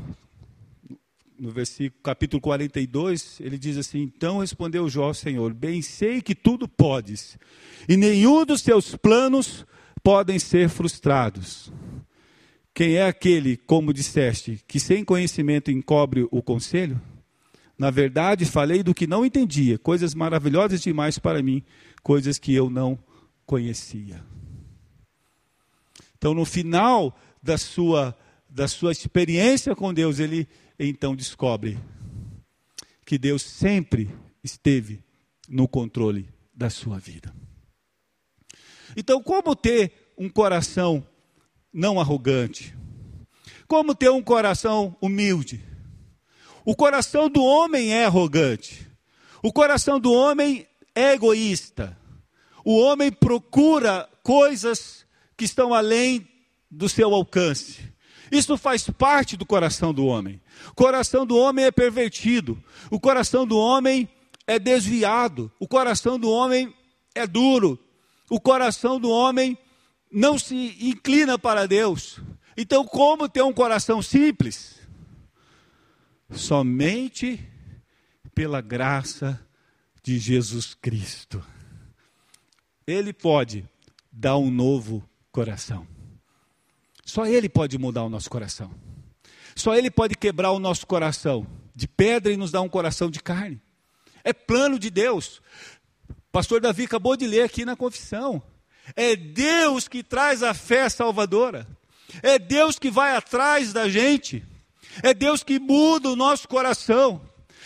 no 1.38 1.52
versículo 1.52 2.02
capítulo 2.02 2.40
42, 2.40 3.40
ele 3.42 3.58
diz 3.58 3.78
assim: 3.78 4.00
Então 4.02 4.40
respondeu 4.40 4.88
Jó 4.88 5.06
ao 5.06 5.14
Senhor: 5.14 5.54
Bem 5.54 5.82
sei 5.82 6.22
que 6.22 6.34
tudo 6.34 6.68
podes, 6.68 7.38
e 7.90 7.98
nenhum 7.98 8.46
dos 8.46 8.62
teus 8.62 8.96
planos 8.96 9.66
podem 10.04 10.40
ser 10.40 10.70
frustrados. 10.70 11.72
Quem 12.74 12.96
é 12.96 13.06
aquele, 13.06 13.58
como 13.58 13.94
disseste, 13.94 14.62
que 14.66 14.80
sem 14.80 15.04
conhecimento 15.04 15.70
encobre 15.70 16.26
o 16.32 16.42
conselho? 16.42 17.02
Na 17.78 17.90
verdade, 17.90 18.46
falei 18.46 18.82
do 18.82 18.94
que 18.94 19.08
não 19.08 19.26
entendia, 19.26 19.78
coisas 19.78 20.14
maravilhosas 20.14 20.82
demais 20.82 21.20
para 21.20 21.42
mim, 21.42 21.64
coisas 22.02 22.38
que 22.38 22.54
eu 22.54 22.70
não 22.70 22.98
conhecia. 23.46 24.24
Então, 26.22 26.36
no 26.36 26.46
final 26.46 27.18
da 27.42 27.58
sua, 27.58 28.16
da 28.48 28.68
sua 28.68 28.92
experiência 28.92 29.76
com 29.76 29.92
Deus, 29.92 30.20
ele 30.20 30.48
então 30.78 31.16
descobre 31.16 31.80
que 33.04 33.18
Deus 33.18 33.42
sempre 33.42 34.08
esteve 34.44 35.04
no 35.50 35.68
controle 35.68 36.30
da 36.54 36.70
sua 36.70 37.00
vida. 37.00 37.34
Então, 38.96 39.24
como 39.24 39.56
ter 39.56 40.14
um 40.16 40.30
coração 40.30 41.04
não 41.74 42.00
arrogante? 42.00 42.78
Como 43.68 43.96
ter 43.96 44.12
um 44.12 44.22
coração 44.22 44.96
humilde? 45.02 45.66
O 46.64 46.76
coração 46.76 47.32
do 47.32 47.44
homem 47.44 47.96
é 47.96 48.06
arrogante. 48.06 48.88
O 49.42 49.52
coração 49.52 50.00
do 50.00 50.14
homem 50.14 50.68
é 50.94 51.14
egoísta. 51.14 51.98
O 52.64 52.78
homem 52.78 53.12
procura 53.12 54.08
coisas 54.22 55.01
que 55.42 55.46
estão 55.46 55.74
além 55.74 56.28
do 56.70 56.88
seu 56.88 57.12
alcance. 57.16 57.92
Isso 58.32 58.56
faz 58.58 58.88
parte 58.92 59.36
do 59.36 59.44
coração 59.44 59.92
do 59.92 60.06
homem. 60.06 60.40
O 60.70 60.76
coração 60.76 61.26
do 61.26 61.36
homem 61.36 61.66
é 61.66 61.72
pervertido. 61.72 62.64
O 62.92 63.00
coração 63.00 63.48
do 63.48 63.58
homem 63.58 64.08
é 64.46 64.60
desviado. 64.60 65.52
O 65.60 65.68
coração 65.68 66.20
do 66.20 66.30
homem 66.30 66.72
é 67.16 67.26
duro. 67.26 67.80
O 68.30 68.40
coração 68.40 69.00
do 69.00 69.10
homem 69.10 69.58
não 70.12 70.38
se 70.38 70.78
inclina 70.80 71.40
para 71.40 71.68
Deus. 71.68 72.20
Então, 72.56 72.86
como 72.86 73.28
ter 73.28 73.42
um 73.42 73.52
coração 73.52 74.00
simples? 74.00 74.80
Somente 76.30 77.44
pela 78.36 78.62
graça 78.62 79.44
de 80.04 80.20
Jesus 80.20 80.76
Cristo. 80.76 81.44
Ele 82.86 83.12
pode 83.12 83.68
dar 84.12 84.38
um 84.38 84.52
novo 84.52 85.04
coração. 85.32 85.88
Só 87.06 87.26
Ele 87.26 87.50
pode 87.50 87.78
mudar 87.78 88.04
o 88.04 88.10
nosso 88.10 88.30
coração. 88.30 88.72
Só 89.56 89.76
Ele 89.76 89.90
pode 89.90 90.16
quebrar 90.16 90.52
o 90.52 90.60
nosso 90.60 90.86
coração 90.86 91.46
de 91.76 91.88
pedra 91.88 92.32
e 92.32 92.38
nos 92.38 92.52
dar 92.52 92.62
um 92.62 92.70
coração 92.70 93.10
de 93.10 93.22
carne. 93.22 93.62
É 94.24 94.34
plano 94.34 94.78
de 94.78 94.90
Deus. 94.90 95.42
Pastor 96.32 96.62
Davi 96.62 96.84
acabou 96.84 97.18
de 97.18 97.28
ler 97.28 97.44
aqui 97.44 97.66
na 97.66 97.76
confissão. 97.76 98.42
É 98.96 99.16
Deus 99.16 99.88
que 99.88 100.04
traz 100.04 100.44
a 100.44 100.54
fé 100.54 100.88
salvadora. 100.90 101.68
É 102.22 102.38
Deus 102.38 102.78
que 102.78 102.90
vai 102.90 103.16
atrás 103.16 103.74
da 103.74 103.90
gente. 103.90 104.44
É 105.02 105.14
Deus 105.14 105.44
que 105.44 105.60
muda 105.60 106.10
o 106.10 106.16
nosso 106.16 106.48
coração. 106.48 107.22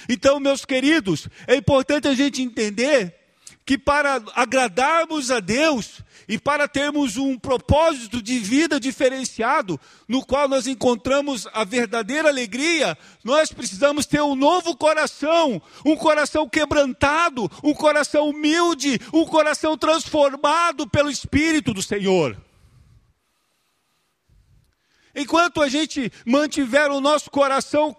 Então, 0.07 0.39
meus 0.39 0.65
queridos, 0.65 1.27
é 1.47 1.55
importante 1.55 2.07
a 2.07 2.13
gente 2.13 2.41
entender 2.41 3.24
que 3.65 3.77
para 3.77 4.21
agradarmos 4.35 5.31
a 5.31 5.39
Deus 5.39 6.01
e 6.27 6.37
para 6.37 6.67
termos 6.67 7.17
um 7.17 7.37
propósito 7.37 8.21
de 8.21 8.37
vida 8.37 8.79
diferenciado, 8.79 9.79
no 10.07 10.23
qual 10.23 10.47
nós 10.47 10.67
encontramos 10.67 11.47
a 11.51 11.63
verdadeira 11.63 12.29
alegria, 12.29 12.97
nós 13.23 13.51
precisamos 13.51 14.05
ter 14.05 14.21
um 14.21 14.35
novo 14.35 14.75
coração, 14.77 15.61
um 15.83 15.95
coração 15.95 16.47
quebrantado, 16.47 17.49
um 17.63 17.73
coração 17.73 18.29
humilde, 18.29 18.99
um 19.11 19.25
coração 19.25 19.75
transformado 19.75 20.87
pelo 20.87 21.09
Espírito 21.09 21.73
do 21.73 21.81
Senhor. 21.81 22.37
Enquanto 25.15 25.61
a 25.61 25.69
gente 25.69 26.11
mantiver 26.25 26.91
o 26.91 26.99
nosso 26.99 27.31
coração 27.31 27.95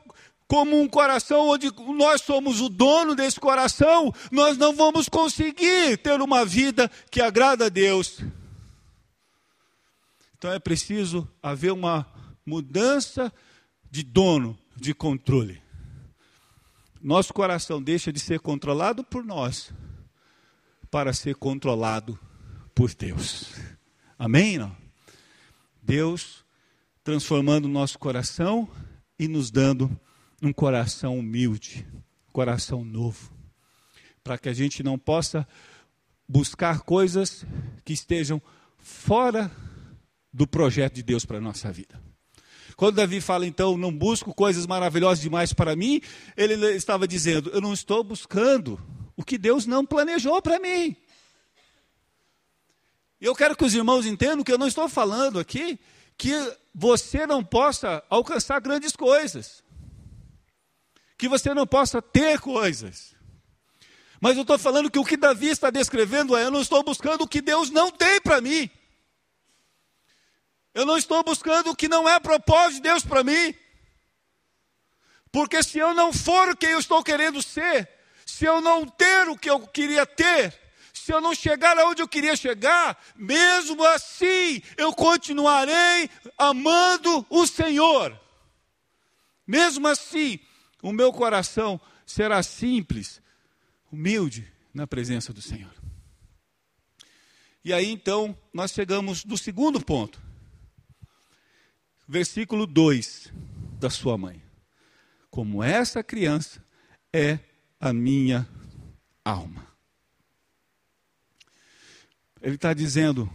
como 0.49 0.81
um 0.81 0.89
coração 0.89 1.49
onde 1.49 1.73
nós 1.97 2.23
somos 2.23 2.61
o 2.61 2.69
dono 2.69 3.15
desse 3.15 3.39
coração, 3.41 4.13
nós 4.31 4.57
não 4.57 4.75
vamos 4.75 5.09
conseguir 5.09 5.99
ter 5.99 6.21
uma 6.21 6.45
vida 6.45 6.91
que 7.11 7.21
agrada 7.21 7.67
a 7.67 7.69
Deus. 7.69 8.21
Então 10.39 10.53
é 10.53 10.59
preciso 10.59 11.29
haver 11.43 11.73
uma 11.73 12.07
mudança 12.45 13.33
de 13.91 14.03
dono, 14.03 14.57
de 14.77 14.95
controle. 14.95 15.61
Nosso 17.03 17.33
coração 17.33 17.83
deixa 17.83 18.13
de 18.13 18.21
ser 18.21 18.41
controlado 18.41 19.03
por 19.03 19.25
nós 19.25 19.73
para 20.91 21.13
ser 21.13 21.35
controlado 21.35 22.19
por 22.75 22.95
Deus. 22.95 23.55
Amém? 24.19 24.59
Não? 24.59 24.77
Deus 25.83 26.45
transformando 27.03 27.69
nosso 27.69 27.99
coração 27.99 28.69
e 29.19 29.29
nos 29.29 29.51
dando 29.51 29.99
um 30.43 30.53
coração 30.53 31.19
humilde, 31.19 31.87
um 32.29 32.33
coração 32.33 32.85
novo, 32.85 33.33
para 34.23 34.39
que 34.39 34.49
a 34.49 34.53
gente 34.53 34.83
não 34.83 34.99
possa 34.99 35.47
buscar 36.29 36.81
coisas 36.81 37.45
que 37.85 37.93
estejam 37.93 38.41
fora 38.79 39.51
do 40.33 40.47
projeto 40.47 40.95
de 40.95 41.03
Deus 41.03 41.25
para 41.25 41.39
a 41.39 41.41
nossa 41.41 41.73
vida. 41.73 42.01
Quando 42.77 42.97
Davi 42.97 43.23
fala, 43.23 43.47
então, 43.47 43.77
não 43.79 43.91
busco 43.91 44.35
coisas 44.35 44.67
maravilhosas 44.67 45.23
demais 45.23 45.53
para 45.55 45.75
mim, 45.75 46.01
ele 46.37 46.55
estava 46.75 47.09
dizendo, 47.09 47.49
eu 47.51 47.61
não 47.61 47.73
estou 47.73 48.05
buscando 48.05 48.79
o 49.17 49.25
que 49.25 49.39
Deus 49.39 49.65
não 49.65 49.87
planejou 49.87 50.43
para 50.43 50.59
mim. 50.59 50.95
Eu 53.19 53.35
quero 53.35 53.57
que 53.57 53.65
os 53.65 53.75
irmãos 53.75 54.05
entendam 54.05 54.45
que 54.45 54.53
eu 54.53 54.59
não 54.59 54.67
estou 54.67 54.89
falando 54.91 55.39
aqui 55.39 55.81
que 56.19 56.33
você 56.75 57.27
não 57.27 57.43
possa 57.43 58.03
alcançar 58.11 58.61
grandes 58.61 58.95
coisas 58.95 59.65
que 61.17 61.29
você 61.29 61.55
não 61.55 61.67
possa 61.67 62.01
ter 62.03 62.41
coisas. 62.41 63.15
Mas 64.21 64.37
eu 64.37 64.43
estou 64.43 64.59
falando 64.59 64.91
que 64.91 64.99
o 64.99 65.05
que 65.05 65.17
Davi 65.17 65.49
está 65.49 65.71
descrevendo 65.71 66.37
é: 66.37 66.45
eu 66.45 66.51
não 66.51 66.61
estou 66.61 66.83
buscando 66.83 67.23
o 67.23 67.29
que 67.29 67.41
Deus 67.41 67.71
não 67.71 67.91
tem 67.91 68.21
para 68.21 68.41
mim. 68.41 68.71
Eu 70.75 70.85
não 70.85 70.99
estou 70.99 71.23
buscando 71.23 71.71
o 71.71 71.77
que 71.77 71.89
não 71.89 72.09
é 72.09 72.21
propósito 72.21 72.77
de 72.77 72.83
Deus 72.83 73.03
para 73.05 73.25
mim. 73.25 73.55
Porque 75.33 75.63
se 75.63 75.79
eu 75.79 75.95
não 75.95 76.13
for 76.13 76.51
o 76.51 76.57
que 76.57 76.67
eu 76.67 76.79
estou 76.79 77.03
querendo 77.03 77.43
ser, 77.43 77.89
se 78.25 78.45
eu 78.45 78.61
não 78.61 78.87
ter 78.87 79.29
o 79.29 79.39
que 79.39 79.49
eu 79.49 79.61
queria 79.67 80.05
ter, 80.05 80.59
se 80.93 81.13
eu 81.13 81.21
não 81.21 81.35
chegar 81.35 81.79
aonde 81.79 82.03
eu 82.03 82.09
queria 82.09 82.35
chegar, 82.37 83.03
mesmo 83.15 83.85
assim 83.85 84.63
eu 84.77 84.93
continuarei 84.93 86.11
amando 86.37 87.25
o 87.31 87.47
Senhor. 87.47 88.19
Mesmo 89.47 89.87
assim, 89.87 90.41
o 90.87 90.93
meu 90.93 91.13
coração 91.13 91.81
será 92.07 92.41
simples, 92.45 93.21
humilde 93.91 94.47
na 94.73 94.87
presença 94.87 95.33
do 95.33 95.43
Senhor. 95.43 95.75
E 97.65 97.73
aí 97.73 97.91
então 97.91 98.39
nós 98.55 98.71
chegamos 98.71 99.25
no 99.25 99.37
segundo 99.37 99.81
ponto. 99.81 100.23
Versículo 102.07 102.69
2 102.69 103.33
da 103.81 103.91
sua 103.91 104.17
mãe. 104.17 104.41
Como 105.29 105.61
essa 105.61 106.05
criança 106.05 106.65
é 107.13 107.41
a 107.81 107.93
minha 107.93 108.49
alma. 109.25 109.67
Ele 112.41 112.55
está 112.55 112.73
dizendo, 112.73 113.29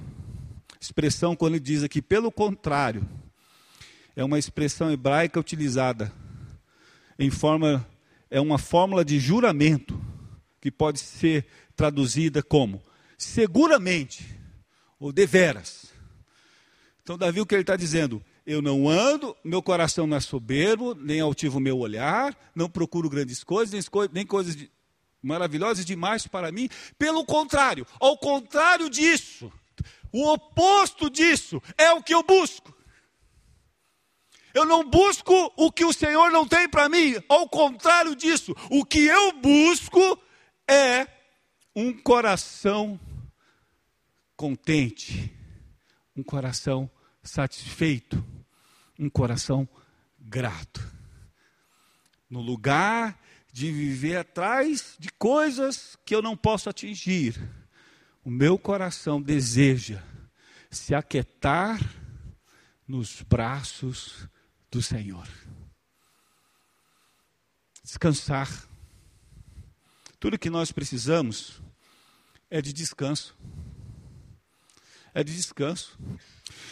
expressão 0.79 1.35
quando 1.35 1.55
ele 1.55 1.63
diz 1.65 1.83
aqui, 1.83 2.01
pelo 2.01 2.31
contrário, 2.31 3.05
é 4.15 4.23
uma 4.23 4.39
expressão 4.39 4.89
hebraica 4.89 5.37
utilizada 5.37 6.13
em 7.21 7.29
forma, 7.29 7.87
é 8.29 8.41
uma 8.41 8.57
fórmula 8.57 9.05
de 9.05 9.19
juramento, 9.19 9.99
que 10.59 10.71
pode 10.71 10.99
ser 10.99 11.45
traduzida 11.75 12.41
como 12.41 12.81
seguramente 13.17 14.25
ou 14.99 15.11
deveras. 15.11 15.91
Então, 17.03 17.17
Davi, 17.17 17.39
o 17.39 17.45
que 17.45 17.53
ele 17.53 17.61
está 17.61 17.75
dizendo? 17.75 18.23
Eu 18.45 18.61
não 18.61 18.89
ando, 18.89 19.35
meu 19.43 19.61
coração 19.61 20.07
não 20.07 20.17
é 20.17 20.19
soberbo, 20.19 20.95
nem 20.95 21.19
altivo 21.19 21.59
meu 21.59 21.77
olhar, 21.77 22.35
não 22.55 22.67
procuro 22.67 23.09
grandes 23.09 23.43
coisas, 23.43 23.71
nem, 23.71 24.09
nem 24.11 24.25
coisas 24.25 24.55
de, 24.55 24.71
maravilhosas 25.21 25.85
demais 25.85 26.25
para 26.25 26.51
mim. 26.51 26.69
Pelo 26.97 27.23
contrário, 27.23 27.85
ao 27.99 28.17
contrário 28.17 28.89
disso, 28.89 29.51
o 30.11 30.27
oposto 30.31 31.09
disso 31.09 31.61
é 31.77 31.91
o 31.91 32.01
que 32.01 32.13
eu 32.13 32.23
busco. 32.23 32.75
Eu 34.53 34.65
não 34.65 34.87
busco 34.87 35.33
o 35.55 35.71
que 35.71 35.85
o 35.85 35.93
Senhor 35.93 36.31
não 36.31 36.47
tem 36.47 36.67
para 36.67 36.89
mim, 36.89 37.15
ao 37.29 37.47
contrário 37.47 38.15
disso, 38.15 38.55
o 38.69 38.85
que 38.85 39.05
eu 39.05 39.33
busco 39.33 40.19
é 40.67 41.07
um 41.75 41.93
coração 41.93 42.99
contente, 44.35 45.31
um 46.15 46.23
coração 46.23 46.89
satisfeito, 47.23 48.23
um 48.99 49.09
coração 49.09 49.67
grato. 50.19 50.81
No 52.29 52.41
lugar 52.41 53.19
de 53.51 53.71
viver 53.71 54.17
atrás 54.17 54.95
de 54.97 55.09
coisas 55.11 55.97
que 56.05 56.15
eu 56.15 56.21
não 56.21 56.37
posso 56.37 56.69
atingir. 56.69 57.39
O 58.23 58.29
meu 58.29 58.57
coração 58.57 59.21
deseja 59.21 60.01
se 60.69 60.95
aquietar 60.95 61.79
nos 62.87 63.21
braços 63.21 64.27
do 64.71 64.81
Senhor. 64.81 65.27
Descansar. 67.83 68.49
Tudo 70.19 70.39
que 70.39 70.49
nós 70.49 70.71
precisamos 70.71 71.61
é 72.49 72.61
de 72.61 72.71
descanso. 72.71 73.35
É 75.13 75.23
de 75.23 75.35
descanso. 75.35 75.99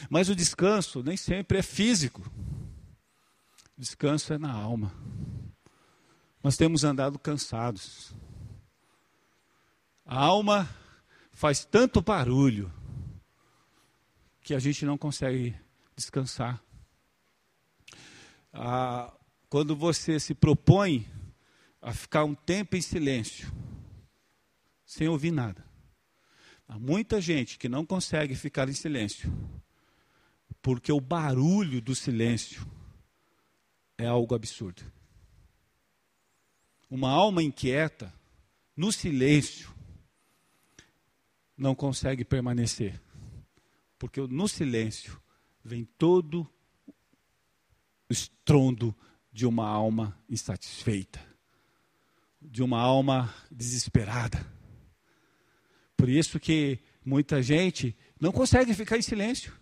Mas 0.09 0.29
o 0.29 0.35
descanso 0.35 1.03
nem 1.03 1.17
sempre 1.17 1.57
é 1.57 1.61
físico. 1.61 2.23
Descanso 3.77 4.33
é 4.33 4.37
na 4.37 4.51
alma. 4.51 4.93
Nós 6.41 6.55
temos 6.55 6.85
andado 6.85 7.19
cansados. 7.19 8.13
A 10.05 10.17
alma 10.17 10.69
faz 11.31 11.65
tanto 11.65 12.01
barulho 12.01 12.71
que 14.41 14.53
a 14.53 14.59
gente 14.59 14.85
não 14.85 14.97
consegue 14.97 15.55
descansar. 15.95 16.63
Ah, 18.51 19.13
quando 19.49 19.75
você 19.75 20.19
se 20.19 20.33
propõe 20.33 21.07
a 21.81 21.93
ficar 21.93 22.23
um 22.23 22.35
tempo 22.35 22.75
em 22.75 22.81
silêncio, 22.81 23.51
sem 24.85 25.07
ouvir 25.07 25.31
nada, 25.31 25.65
há 26.67 26.77
muita 26.77 27.21
gente 27.21 27.57
que 27.57 27.69
não 27.69 27.85
consegue 27.85 28.35
ficar 28.35 28.67
em 28.69 28.73
silêncio, 28.73 29.31
porque 30.61 30.91
o 30.91 30.99
barulho 30.99 31.81
do 31.81 31.95
silêncio 31.95 32.65
é 33.97 34.05
algo 34.05 34.35
absurdo. 34.35 34.83
Uma 36.89 37.11
alma 37.11 37.43
inquieta, 37.43 38.13
no 38.75 38.91
silêncio, 38.91 39.69
não 41.55 41.75
consegue 41.75 42.23
permanecer. 42.23 42.99
Porque 43.99 44.21
no 44.21 44.47
silêncio 44.47 45.21
vem 45.63 45.83
todo 45.83 46.49
o 48.09 48.13
estrondo 48.13 48.95
de 49.31 49.45
uma 49.45 49.67
alma 49.67 50.17
insatisfeita, 50.27 51.19
de 52.41 52.63
uma 52.63 52.79
alma 52.79 53.33
desesperada. 53.51 54.45
Por 55.95 56.09
isso 56.09 56.39
que 56.39 56.79
muita 57.05 57.41
gente 57.43 57.95
não 58.19 58.31
consegue 58.31 58.73
ficar 58.73 58.97
em 58.97 59.01
silêncio. 59.01 59.53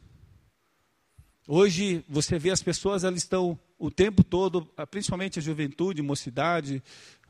Hoje 1.47 2.03
você 2.07 2.39
vê 2.39 2.51
as 2.51 2.61
pessoas, 2.61 3.03
elas 3.03 3.19
estão 3.19 3.59
o 3.77 3.91
tempo 3.91 4.23
todo, 4.23 4.65
principalmente 4.89 5.39
a 5.39 5.41
juventude, 5.41 6.01
mocidade, 6.01 6.81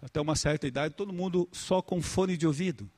até 0.01 0.21
uma 0.21 0.35
certa 0.35 0.67
idade, 0.67 0.93
todo 0.95 1.13
mundo 1.13 1.47
só 1.51 1.81
com 1.81 2.01
fone 2.01 2.37
de 2.37 2.45
ouvido. 2.45 2.89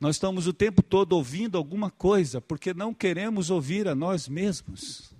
Nós 0.00 0.16
estamos 0.16 0.46
o 0.46 0.52
tempo 0.52 0.82
todo 0.82 1.12
ouvindo 1.12 1.56
alguma 1.56 1.90
coisa, 1.90 2.40
porque 2.40 2.74
não 2.74 2.92
queremos 2.92 3.50
ouvir 3.50 3.88
a 3.88 3.94
nós 3.94 4.28
mesmos. 4.28 5.14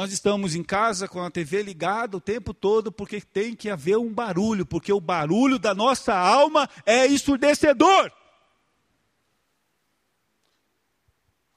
Nós 0.00 0.14
estamos 0.14 0.54
em 0.54 0.64
casa 0.64 1.06
com 1.06 1.22
a 1.22 1.30
TV 1.30 1.62
ligada 1.62 2.16
o 2.16 2.22
tempo 2.22 2.54
todo, 2.54 2.90
porque 2.90 3.20
tem 3.20 3.54
que 3.54 3.68
haver 3.68 3.98
um 3.98 4.10
barulho, 4.10 4.64
porque 4.64 4.90
o 4.90 4.98
barulho 4.98 5.58
da 5.58 5.74
nossa 5.74 6.14
alma 6.14 6.66
é 6.86 7.06
ensurdecedor. 7.06 8.10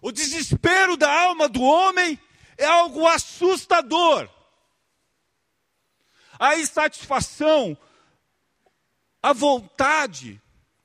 O 0.01 0.11
desespero 0.11 0.97
da 0.97 1.09
alma 1.09 1.47
do 1.47 1.61
homem 1.61 2.19
é 2.57 2.65
algo 2.65 3.07
assustador 3.07 4.29
a 6.37 6.57
insatisfação, 6.57 7.77
a 9.21 9.31
vontade, 9.31 10.41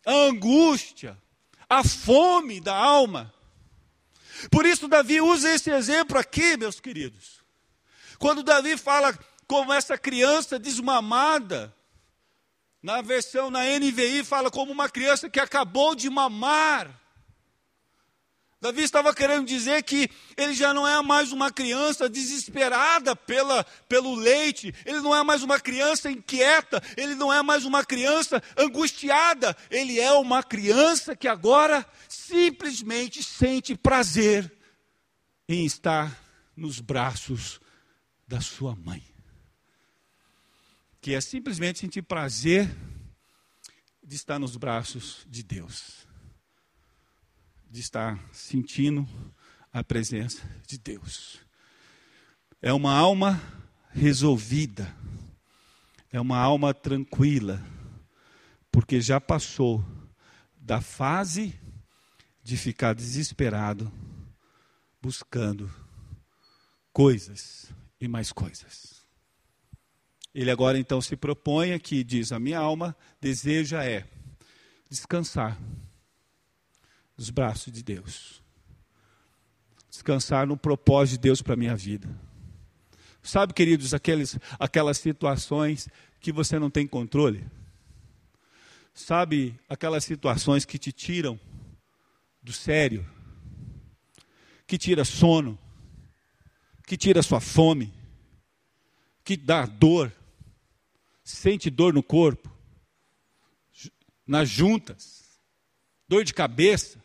a 0.07 0.13
angústia, 0.13 1.21
a 1.69 1.83
fome 1.83 2.61
da 2.61 2.77
alma. 2.77 3.35
Por 4.49 4.65
isso, 4.65 4.87
Davi 4.87 5.21
usa 5.21 5.53
esse 5.53 5.73
exemplo 5.73 6.17
aqui, 6.17 6.57
meus 6.57 6.79
queridos. 6.79 7.38
Quando 8.19 8.43
Davi 8.43 8.77
fala 8.77 9.17
como 9.47 9.73
essa 9.73 9.97
criança 9.97 10.59
desmamada, 10.59 11.75
na 12.83 13.01
versão 13.01 13.51
na 13.51 13.65
NVI 13.65 14.25
fala 14.25 14.51
como 14.51 14.73
uma 14.73 14.89
criança 14.89 15.31
que 15.31 15.41
acabou 15.41 15.95
de 15.95 16.11
mamar. 16.11 16.95
Davi 18.61 18.83
estava 18.83 19.15
querendo 19.15 19.47
dizer 19.47 19.85
que 19.85 20.11
ele 20.37 20.53
já 20.53 20.75
não 20.75 20.87
é 20.87 21.01
mais 21.01 21.31
uma 21.31 21.49
criança 21.49 22.09
desesperada 22.09 23.15
pela, 23.15 23.63
pelo 23.89 24.17
leite, 24.17 24.75
ele 24.85 25.01
não 25.01 25.15
é 25.15 25.23
mais 25.23 25.45
uma 25.45 25.61
criança 25.61 26.11
inquieta, 26.11 26.83
ele 26.97 27.15
não 27.15 27.33
é 27.33 27.41
mais 27.41 27.65
uma 27.65 27.85
criança 27.85 28.43
angustiada, 28.57 29.57
ele 29.71 30.01
é 30.01 30.11
uma 30.13 30.43
criança 30.43 31.15
que 31.15 31.29
agora 31.29 31.87
simplesmente 32.09 33.23
sente 33.23 33.77
prazer 33.77 34.53
em 35.49 35.65
estar 35.65 36.21
nos 36.57 36.81
braços 36.81 37.61
da 38.29 38.41
sua 38.41 38.77
mãe. 38.77 39.03
Que 41.01 41.15
é 41.15 41.21
simplesmente 41.21 41.81
sentir 41.81 42.03
prazer 42.03 42.69
de 44.05 44.15
estar 44.15 44.39
nos 44.39 44.57
braços 44.57 45.27
de 45.27 45.43
Deus 45.43 46.07
de 47.71 47.81
estar 47.81 48.19
sentindo 48.33 49.07
a 49.73 49.85
presença 49.85 50.43
de 50.67 50.79
Deus. 50.79 51.41
É 52.63 52.73
uma 52.73 52.95
alma 52.95 53.41
resolvida, 53.91 54.95
é 56.11 56.21
uma 56.21 56.39
alma 56.39 56.73
tranquila, 56.73 57.65
porque 58.73 59.01
já 59.01 59.21
passou 59.21 59.85
da 60.57 60.81
fase 60.81 61.59
de 62.43 62.57
ficar 62.57 62.95
desesperado 62.95 63.93
buscando 65.01 65.71
coisas 66.93 67.71
e 68.01 68.07
mais 68.09 68.33
coisas. 68.33 69.07
Ele 70.35 70.51
agora 70.51 70.79
então 70.79 71.01
se 71.01 71.17
propõe 71.17 71.73
aqui, 71.73 72.05
diz: 72.05 72.33
A 72.33 72.39
minha 72.39 72.59
alma 72.59 72.97
deseja 73.21 73.85
é 73.85 74.07
descansar 74.89 75.59
nos 77.17 77.31
braços 77.31 77.73
de 77.73 77.83
Deus. 77.83 78.43
descansar 79.91 80.47
no 80.47 80.57
propósito 80.57 81.15
de 81.15 81.23
Deus 81.23 81.43
para 81.43 81.55
a 81.55 81.57
minha 81.57 81.75
vida. 81.75 82.09
Sabe, 83.21 83.53
queridos, 83.53 83.93
aqueles, 83.93 84.39
aquelas 84.59 84.99
situações 84.99 85.89
que 86.21 86.31
você 86.31 86.59
não 86.59 86.71
tem 86.71 86.87
controle? 86.87 87.45
Sabe, 88.95 89.59
aquelas 89.69 90.05
situações 90.05 90.65
que 90.65 90.79
te 90.79 90.93
tiram 90.93 91.39
do 92.43 92.53
sério, 92.53 93.05
que 94.67 94.79
tira 94.79 95.05
sono, 95.05 95.59
que 96.89 96.97
tira 96.97 97.23
sua 97.23 97.39
fome, 97.39 97.93
que 99.23 99.37
dá 99.37 99.67
dor, 99.67 100.11
sente 101.23 101.69
dor 101.69 101.93
no 101.93 102.03
corpo, 102.03 102.51
nas 104.27 104.49
juntas, 104.49 105.39
dor 106.09 106.25
de 106.25 106.33
cabeça, 106.33 106.99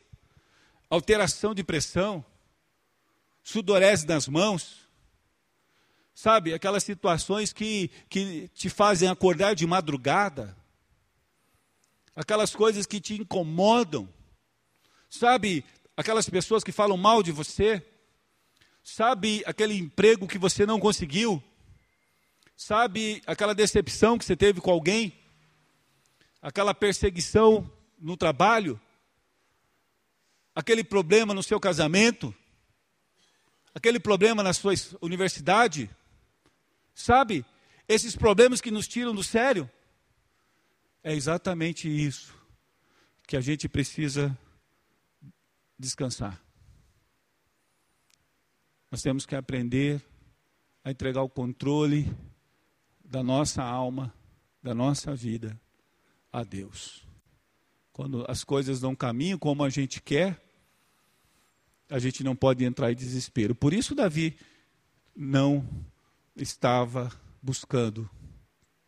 alteração 0.89 1.53
de 1.53 1.65
pressão, 1.65 2.23
sudorese 3.43 4.07
nas 4.07 4.25
mãos, 4.25 4.87
sabe, 6.15 6.53
aquelas 6.53 6.85
situações 6.85 7.51
que, 7.51 7.89
que 8.09 8.47
te 8.53 8.69
fazem 8.69 9.09
acordar 9.09 9.53
de 9.53 9.67
madrugada, 9.67 10.55
aquelas 12.15 12.55
coisas 12.55 12.85
que 12.85 13.01
te 13.01 13.15
incomodam, 13.15 14.07
sabe, 15.09 15.65
aquelas 15.97 16.29
pessoas 16.29 16.63
que 16.63 16.71
falam 16.71 16.95
mal 16.95 17.21
de 17.21 17.33
você, 17.33 17.85
sabe, 18.83 19.41
aquele 19.45 19.75
emprego 19.75 20.27
que 20.27 20.37
você 20.37 20.65
não 20.65 20.79
conseguiu, 20.79 21.41
sabe, 22.55 23.23
aquela 23.25 23.55
decepção 23.55 24.17
que 24.17 24.25
você 24.25 24.35
teve 24.35 24.59
com 24.59 24.69
alguém, 24.69 25.17
aquela 26.41 26.73
perseguição 26.73 27.71
no 27.97 28.17
trabalho, 28.17 28.79
aquele 30.53 30.83
problema 30.83 31.33
no 31.33 31.41
seu 31.41 31.59
casamento, 31.59 32.35
aquele 33.73 33.99
problema 33.99 34.43
na 34.43 34.53
sua 34.53 34.73
universidade, 35.01 35.89
sabe? 36.93 37.45
Esses 37.87 38.15
problemas 38.15 38.61
que 38.61 38.69
nos 38.69 38.87
tiram 38.87 39.15
do 39.15 39.23
sério. 39.23 39.69
É 41.05 41.13
exatamente 41.13 41.89
isso 41.89 42.33
que 43.27 43.35
a 43.35 43.41
gente 43.41 43.67
precisa 43.67 44.37
descansar. 45.77 46.41
Nós 48.93 49.01
temos 49.01 49.25
que 49.25 49.35
aprender 49.35 50.05
a 50.83 50.91
entregar 50.91 51.23
o 51.23 51.27
controle 51.27 52.15
da 53.03 53.23
nossa 53.23 53.63
alma, 53.63 54.13
da 54.61 54.75
nossa 54.75 55.15
vida 55.15 55.59
a 56.31 56.43
Deus. 56.43 57.03
Quando 57.91 58.23
as 58.29 58.43
coisas 58.43 58.83
não 58.83 58.95
caminham 58.95 59.39
como 59.39 59.63
a 59.63 59.69
gente 59.71 59.99
quer, 59.99 60.39
a 61.89 61.97
gente 61.97 62.23
não 62.23 62.35
pode 62.35 62.63
entrar 62.63 62.91
em 62.91 62.95
desespero. 62.95 63.55
Por 63.55 63.73
isso, 63.73 63.95
Davi 63.95 64.37
não 65.15 65.67
estava 66.35 67.11
buscando 67.41 68.07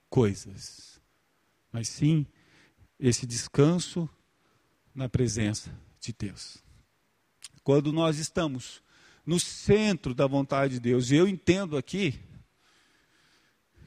coisas, 0.07 1.01
mas 1.71 1.89
sim 1.89 2.27
esse 2.99 3.25
descanso 3.25 4.07
na 4.93 5.09
presença 5.09 5.75
de 5.99 6.13
Deus. 6.13 6.63
Quando 7.63 7.91
nós 7.91 8.19
estamos 8.19 8.84
no 9.25 9.39
centro 9.39 10.13
da 10.13 10.27
vontade 10.27 10.75
de 10.75 10.79
Deus, 10.79 11.09
e 11.09 11.15
eu 11.15 11.27
entendo 11.27 11.77
aqui 11.77 12.19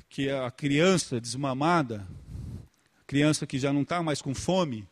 que 0.08 0.28
a 0.30 0.50
criança 0.50 1.20
desmamada, 1.20 2.06
criança 3.06 3.46
que 3.46 3.58
já 3.58 3.72
não 3.72 3.82
está 3.82 4.02
mais 4.02 4.20
com 4.20 4.34
fome, 4.34 4.88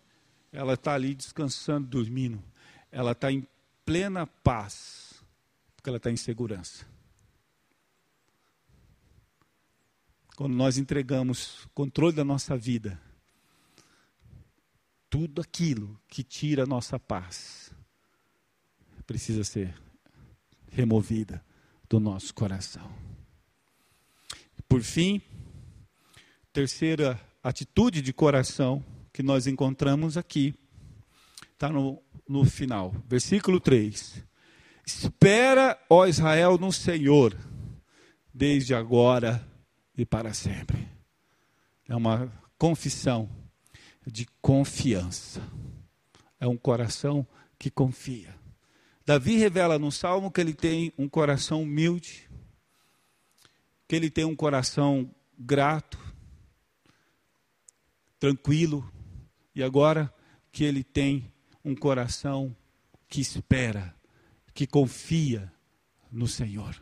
ela 0.52 0.74
está 0.74 0.94
ali 0.94 1.14
descansando, 1.14 1.86
dormindo. 1.86 2.42
Ela 2.90 3.12
está 3.12 3.32
em 3.32 3.46
plena 3.84 4.26
paz, 4.26 5.22
porque 5.74 5.88
ela 5.88 5.96
está 5.96 6.10
em 6.10 6.16
segurança. 6.16 6.86
Quando 10.36 10.54
nós 10.54 10.76
entregamos 10.76 11.66
controle 11.74 12.14
da 12.14 12.24
nossa 12.24 12.56
vida, 12.56 13.00
tudo 15.08 15.40
aquilo 15.40 15.98
que 16.08 16.22
tira 16.22 16.64
a 16.64 16.66
nossa 16.66 16.98
paz 16.98 17.72
precisa 19.06 19.44
ser 19.44 19.74
removida 20.70 21.42
do 21.88 22.00
nosso 22.00 22.34
coração. 22.34 22.90
Por 24.68 24.82
fim, 24.82 25.20
terceira 26.52 27.20
atitude 27.42 28.02
de 28.02 28.12
coração 28.12 28.84
que 29.12 29.22
nós 29.22 29.46
encontramos 29.46 30.16
aqui 30.16 30.54
está 31.54 31.68
no 31.68 32.02
no 32.28 32.44
final. 32.44 32.94
Versículo 33.06 33.60
3. 33.60 34.24
Espera, 34.84 35.78
ó 35.88 36.06
Israel, 36.06 36.58
no 36.58 36.72
Senhor, 36.72 37.36
desde 38.32 38.74
agora 38.74 39.46
e 39.96 40.04
para 40.04 40.32
sempre. 40.32 40.88
É 41.88 41.94
uma 41.94 42.32
confissão 42.58 43.28
de 44.06 44.26
confiança. 44.40 45.42
É 46.38 46.46
um 46.46 46.56
coração 46.56 47.26
que 47.58 47.70
confia. 47.70 48.34
Davi 49.06 49.36
revela 49.36 49.78
no 49.78 49.92
salmo 49.92 50.32
que 50.32 50.40
ele 50.40 50.52
tem 50.52 50.92
um 50.98 51.08
coração 51.08 51.62
humilde, 51.62 52.28
que 53.86 53.94
ele 53.94 54.10
tem 54.10 54.24
um 54.24 54.34
coração 54.34 55.08
grato, 55.38 55.96
tranquilo, 58.18 58.92
e 59.54 59.62
agora 59.62 60.12
que 60.50 60.64
ele 60.64 60.82
tem 60.82 61.32
um 61.64 61.72
coração 61.72 62.54
que 63.08 63.20
espera, 63.20 63.94
que 64.52 64.66
confia 64.66 65.52
no 66.10 66.26
Senhor. 66.26 66.74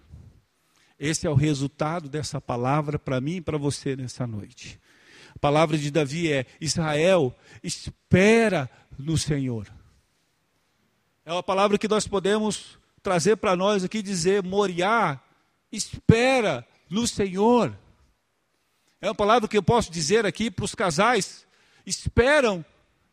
Esse 0.98 1.26
é 1.26 1.30
o 1.30 1.34
resultado 1.34 2.08
dessa 2.08 2.40
palavra 2.40 2.98
para 2.98 3.20
mim 3.20 3.36
e 3.36 3.40
para 3.42 3.58
você 3.58 3.94
nessa 3.94 4.26
noite. 4.26 4.80
A 5.36 5.38
palavra 5.38 5.76
de 5.76 5.90
Davi 5.90 6.32
é: 6.32 6.46
Israel, 6.58 7.36
espera 7.62 8.70
no 8.98 9.18
Senhor. 9.18 9.70
É 11.26 11.32
uma 11.32 11.42
palavra 11.42 11.78
que 11.78 11.88
nós 11.88 12.06
podemos 12.06 12.78
trazer 13.02 13.36
para 13.36 13.56
nós 13.56 13.82
aqui 13.82 14.02
dizer: 14.02 14.42
Moriá, 14.42 15.18
espera 15.72 16.66
no 16.90 17.06
Senhor. 17.06 17.74
É 19.00 19.08
uma 19.08 19.14
palavra 19.14 19.48
que 19.48 19.56
eu 19.56 19.62
posso 19.62 19.90
dizer 19.90 20.26
aqui 20.26 20.50
para 20.50 20.66
os 20.66 20.74
casais: 20.74 21.46
esperam 21.86 22.62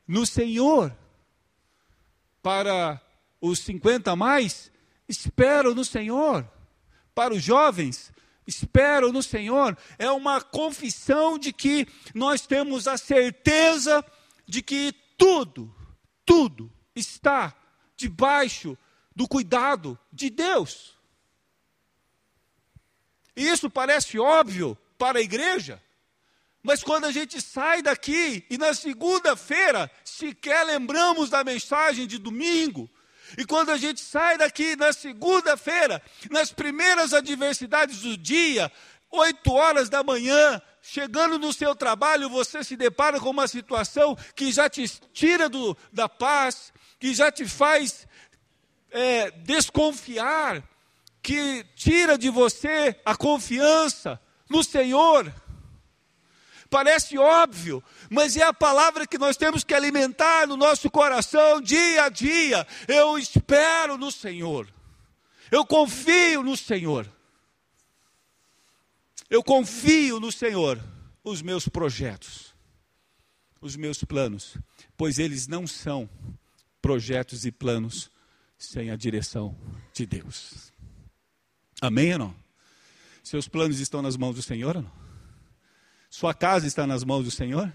no 0.06 0.26
Senhor 0.26 0.94
para 2.44 3.02
os 3.40 3.60
50 3.60 4.12
a 4.12 4.16
mais, 4.16 4.70
esperam 5.08 5.74
no 5.74 5.86
Senhor. 5.86 6.46
Para 7.16 7.34
os 7.34 7.42
jovens, 7.42 8.12
esperam 8.46 9.14
no 9.14 9.24
Senhor. 9.24 9.78
É 9.98 10.12
uma 10.12 10.42
confissão 10.42 11.40
de 11.40 11.54
que 11.54 11.88
nós 12.14 12.46
temos 12.46 12.90
a 12.90 12.98
certeza 12.98 14.04
de 14.46 14.62
que 14.62 14.94
tudo, 15.18 15.74
tudo 16.26 16.70
está 16.94 17.56
debaixo 18.02 18.78
do 19.16 19.28
cuidado 19.28 19.98
de 20.12 20.30
Deus. 20.30 20.98
Isso 23.36 23.70
parece 23.70 24.20
óbvio 24.20 24.78
para 24.98 25.20
a 25.20 25.22
igreja, 25.22 25.82
mas 26.62 26.84
quando 26.84 27.06
a 27.06 27.12
gente 27.12 27.42
sai 27.42 27.82
daqui 27.82 28.46
e 28.50 28.58
na 28.58 28.74
segunda-feira 28.74 29.90
sequer 30.04 30.64
lembramos 30.66 31.30
da 31.30 31.44
mensagem 31.44 32.06
de 32.06 32.18
domingo, 32.18 32.90
e 33.38 33.46
quando 33.46 33.70
a 33.70 33.78
gente 33.78 34.02
sai 34.02 34.38
daqui 34.38 34.76
na 34.76 34.92
segunda-feira, 34.92 36.02
nas 36.30 36.52
primeiras 36.52 37.14
adversidades 37.14 38.02
do 38.02 38.18
dia, 38.18 38.72
oito 39.10 39.54
horas 39.54 39.90
da 39.90 40.04
manhã, 40.04 40.62
chegando 40.82 41.40
no 41.40 41.54
seu 41.54 41.74
trabalho, 41.74 42.30
você 42.30 42.64
se 42.64 42.76
depara 42.76 43.20
com 43.20 43.30
uma 43.30 43.48
situação 43.48 44.18
que 44.36 44.52
já 44.52 44.70
te 44.70 44.86
tira 45.14 45.48
do, 45.48 45.78
da 45.94 46.10
paz, 46.10 46.74
que 47.02 47.16
já 47.16 47.32
te 47.32 47.48
faz 47.48 48.08
é, 48.92 49.32
desconfiar, 49.32 50.64
que 51.20 51.66
tira 51.76 52.16
de 52.16 52.30
você 52.30 52.96
a 53.04 53.16
confiança 53.16 54.22
no 54.48 54.64
Senhor. 54.64 55.34
Parece 56.70 57.18
óbvio, 57.18 57.84
mas 58.08 58.38
é 58.38 58.44
a 58.44 58.54
palavra 58.54 59.08
que 59.08 59.18
nós 59.18 59.36
temos 59.36 59.64
que 59.64 59.74
alimentar 59.74 60.46
no 60.46 60.56
nosso 60.56 60.92
coração 60.92 61.60
dia 61.60 62.04
a 62.04 62.10
dia. 62.10 62.68
Eu 62.88 63.18
espero 63.18 63.98
no 63.98 64.12
Senhor. 64.12 64.68
Eu 65.50 65.66
confio 65.66 66.44
no 66.44 66.56
Senhor. 66.56 67.12
Eu 69.28 69.44
confio 69.44 70.20
no 70.20 70.32
Senhor 70.32 70.80
os 71.24 71.42
meus 71.42 71.68
projetos, 71.68 72.54
os 73.60 73.76
meus 73.76 74.04
planos, 74.04 74.56
pois 74.96 75.18
eles 75.18 75.48
não 75.48 75.66
são 75.66 76.08
projetos 76.82 77.46
e 77.46 77.52
planos 77.52 78.10
sem 78.58 78.90
a 78.90 78.96
direção 78.96 79.58
de 79.94 80.06
Deus. 80.06 80.72
Amém 81.82 82.14
ou 82.14 82.20
não? 82.20 82.36
Seus 83.24 83.48
planos 83.48 83.80
estão 83.80 84.02
nas 84.02 84.18
mãos 84.18 84.36
do 84.36 84.42
Senhor 84.42 84.76
ou 84.76 84.84
não? 84.84 84.92
Sua 86.10 86.34
casa 86.34 86.68
está 86.68 86.86
nas 86.86 87.04
mãos 87.04 87.24
do 87.24 87.32
Senhor? 87.32 87.72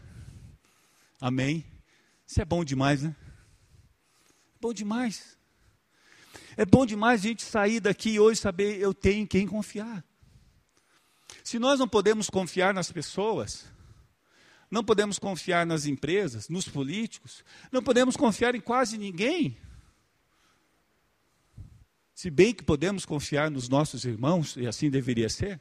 Amém. 1.20 1.64
Isso 2.26 2.40
é 2.40 2.44
bom 2.44 2.64
demais, 2.64 3.02
né? 3.02 3.16
Bom 4.60 4.72
demais. 4.72 5.36
É 6.56 6.64
bom 6.64 6.84
demais 6.84 7.20
a 7.20 7.28
gente 7.28 7.42
sair 7.42 7.80
daqui 7.80 8.18
hoje 8.18 8.38
e 8.38 8.42
saber 8.42 8.80
eu 8.80 8.92
tenho 8.92 9.22
em 9.22 9.26
quem 9.26 9.46
confiar. 9.46 10.04
Se 11.42 11.58
nós 11.58 11.78
não 11.78 11.88
podemos 11.88 12.28
confiar 12.28 12.74
nas 12.74 12.90
pessoas, 12.90 13.66
não 14.70 14.84
podemos 14.84 15.18
confiar 15.18 15.64
nas 15.64 15.86
empresas, 15.86 16.48
nos 16.48 16.68
políticos, 16.68 17.44
não 17.70 17.82
podemos 17.82 18.16
confiar 18.16 18.54
em 18.54 18.60
quase 18.60 18.98
ninguém. 18.98 19.56
Se 22.14 22.30
bem 22.30 22.54
que 22.54 22.64
podemos 22.64 23.04
confiar 23.04 23.50
nos 23.50 23.68
nossos 23.68 24.04
irmãos, 24.04 24.56
e 24.56 24.66
assim 24.66 24.90
deveria 24.90 25.28
ser, 25.28 25.60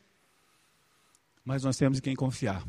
mas 1.44 1.64
nós 1.64 1.78
temos 1.78 2.00
em 2.00 2.02
quem 2.02 2.16
confiar 2.16 2.66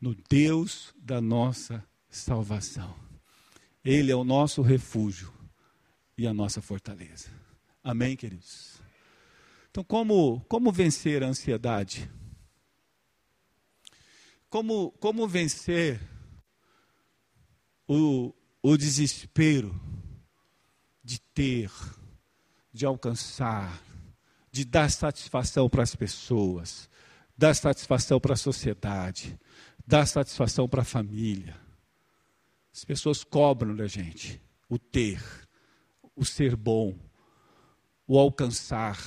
no 0.00 0.14
Deus 0.28 0.94
da 0.96 1.20
nossa 1.20 1.84
salvação. 2.08 2.94
Ele 3.84 4.12
é 4.12 4.16
o 4.16 4.24
nosso 4.24 4.62
refúgio 4.62 5.32
e 6.16 6.26
a 6.26 6.32
nossa 6.32 6.60
fortaleza. 6.62 7.28
Amém, 7.82 8.16
queridos? 8.16 8.80
Então, 9.70 9.84
como, 9.84 10.40
como 10.48 10.72
vencer 10.72 11.22
a 11.22 11.28
ansiedade? 11.28 12.10
Como, 14.50 14.92
como 14.92 15.28
vencer 15.28 16.00
o, 17.86 18.34
o 18.62 18.76
desespero 18.76 19.78
de 21.02 21.20
ter, 21.20 21.70
de 22.72 22.84
alcançar, 22.84 23.82
de 24.52 24.64
dar 24.64 24.90
satisfação 24.90 25.68
para 25.68 25.82
as 25.82 25.94
pessoas, 25.94 26.88
dar 27.36 27.54
satisfação 27.54 28.20
para 28.20 28.34
a 28.34 28.36
sociedade, 28.36 29.38
dar 29.86 30.06
satisfação 30.06 30.68
para 30.68 30.82
a 30.82 30.84
família. 30.84 31.56
As 32.74 32.84
pessoas 32.84 33.24
cobram 33.24 33.74
da 33.74 33.86
gente 33.86 34.40
o 34.68 34.78
ter, 34.78 35.22
o 36.14 36.24
ser 36.24 36.54
bom, 36.54 36.94
o 38.06 38.18
alcançar, 38.18 38.98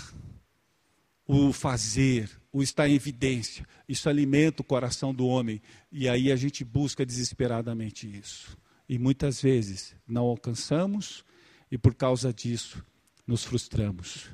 o 1.27 1.53
fazer, 1.53 2.40
o 2.51 2.61
estar 2.61 2.87
em 2.89 2.93
evidência. 2.93 3.65
Isso 3.87 4.09
alimenta 4.09 4.61
o 4.61 4.65
coração 4.65 5.13
do 5.13 5.25
homem. 5.25 5.61
E 5.91 6.09
aí 6.09 6.31
a 6.31 6.35
gente 6.35 6.63
busca 6.63 7.05
desesperadamente 7.05 8.07
isso. 8.07 8.57
E 8.89 8.99
muitas 8.99 9.41
vezes 9.41 9.95
não 10.07 10.23
alcançamos 10.23 11.23
e 11.71 11.77
por 11.77 11.95
causa 11.95 12.33
disso 12.33 12.83
nos 13.25 13.43
frustramos. 13.43 14.29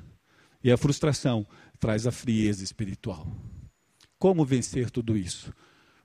E 0.62 0.72
a 0.72 0.76
frustração 0.76 1.46
traz 1.78 2.06
a 2.06 2.10
frieza 2.10 2.64
espiritual. 2.64 3.26
Como 4.18 4.44
vencer 4.44 4.90
tudo 4.90 5.16
isso? 5.16 5.52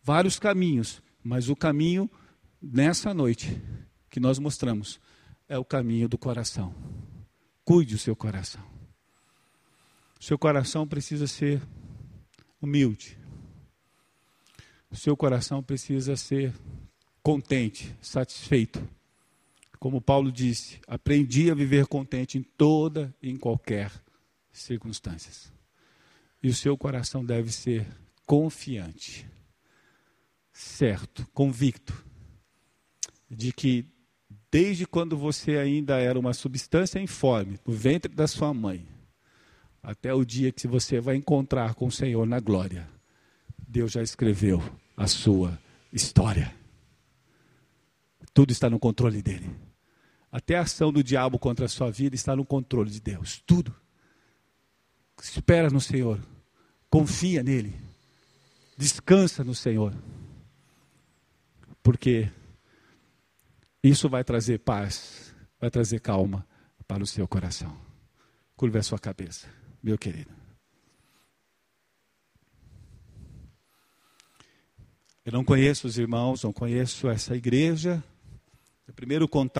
Vários 0.04 0.38
caminhos, 0.38 1.02
mas 1.24 1.50
o 1.50 1.56
caminho 1.56 2.10
nessa 2.62 3.14
noite 3.14 3.60
que 4.10 4.20
nós 4.20 4.38
mostramos 4.38 5.00
é 5.50 5.58
o 5.58 5.66
caminho 5.66 6.08
do 6.08 6.18
coração. 6.18 6.76
Cuide 7.66 7.96
o 7.96 8.00
seu 8.00 8.16
coração. 8.16 8.64
Seu 10.20 10.38
coração 10.38 10.88
precisa 10.88 11.26
ser 11.26 11.62
humilde. 12.64 13.18
O 14.90 14.96
seu 14.96 15.18
coração 15.18 15.62
precisa 15.62 16.16
ser 16.16 16.54
contente, 17.22 17.96
satisfeito. 18.02 18.82
Como 19.80 20.02
Paulo 20.02 20.32
disse, 20.32 20.80
aprendi 20.88 21.52
a 21.52 21.56
viver 21.56 21.88
contente 21.88 22.38
em 22.38 22.44
toda 22.44 23.14
e 23.22 23.30
em 23.30 23.38
qualquer 23.38 23.92
circunstâncias. 24.52 25.52
E 26.42 26.48
o 26.48 26.54
seu 26.54 26.78
coração 26.78 27.26
deve 27.26 27.52
ser 27.52 27.86
confiante, 28.26 29.28
certo, 30.52 31.28
convicto 31.34 31.94
de 33.30 33.52
que 33.52 33.86
desde 34.52 34.86
quando 34.86 35.18
você 35.18 35.58
ainda 35.58 36.00
era 36.00 36.20
uma 36.20 36.34
substância 36.34 37.00
informe 37.00 37.60
no 37.66 37.74
ventre 37.74 38.14
da 38.14 38.28
sua 38.28 38.54
mãe, 38.54 38.88
até 39.84 40.14
o 40.14 40.24
dia 40.24 40.50
que 40.50 40.66
você 40.66 41.02
vai 41.02 41.18
encontrar 41.18 41.76
com 41.76 41.88
o 41.88 41.92
Senhor 41.92 42.26
na 42.26 42.40
glória, 42.40 42.88
Deus 43.68 43.92
já 43.92 44.02
escreveu 44.02 44.64
a 44.96 45.08
sua 45.08 45.60
história. 45.92 46.56
Tudo 48.34 48.52
está 48.52 48.70
no 48.70 48.80
controle 48.80 49.22
dele. 49.22 49.54
Até 50.32 50.56
a 50.56 50.62
ação 50.62 50.92
do 50.92 51.04
diabo 51.04 51.38
contra 51.38 51.66
a 51.66 51.70
sua 51.70 51.92
vida 51.92 52.16
está 52.16 52.34
no 52.34 52.46
controle 52.46 52.90
de 52.90 53.02
Deus. 53.02 53.44
Tudo. 53.46 53.76
Espera 55.22 55.70
no 55.70 55.82
Senhor. 55.82 56.20
Confia 56.90 57.44
nele. 57.44 57.76
Descansa 58.78 59.44
no 59.44 59.54
Senhor. 59.54 59.94
Porque 61.84 62.32
isso 63.84 64.10
vai 64.10 64.24
trazer 64.24 64.60
paz, 64.60 65.36
vai 65.60 65.70
trazer 65.70 66.00
calma 66.00 66.48
para 66.88 67.04
o 67.04 67.08
seu 67.08 67.28
coração. 67.28 67.78
Curva 68.56 68.80
a 68.80 68.84
sua 68.84 68.98
cabeça 68.98 69.63
meu 69.84 69.98
querido. 69.98 70.32
Eu 75.26 75.32
não 75.32 75.44
conheço 75.44 75.88
os 75.88 75.98
irmãos, 75.98 76.44
não 76.44 76.54
conheço 76.54 77.10
essa 77.10 77.36
igreja. 77.36 78.04
O 78.88 78.94
primeiro 78.94 79.28
contato 79.28 79.52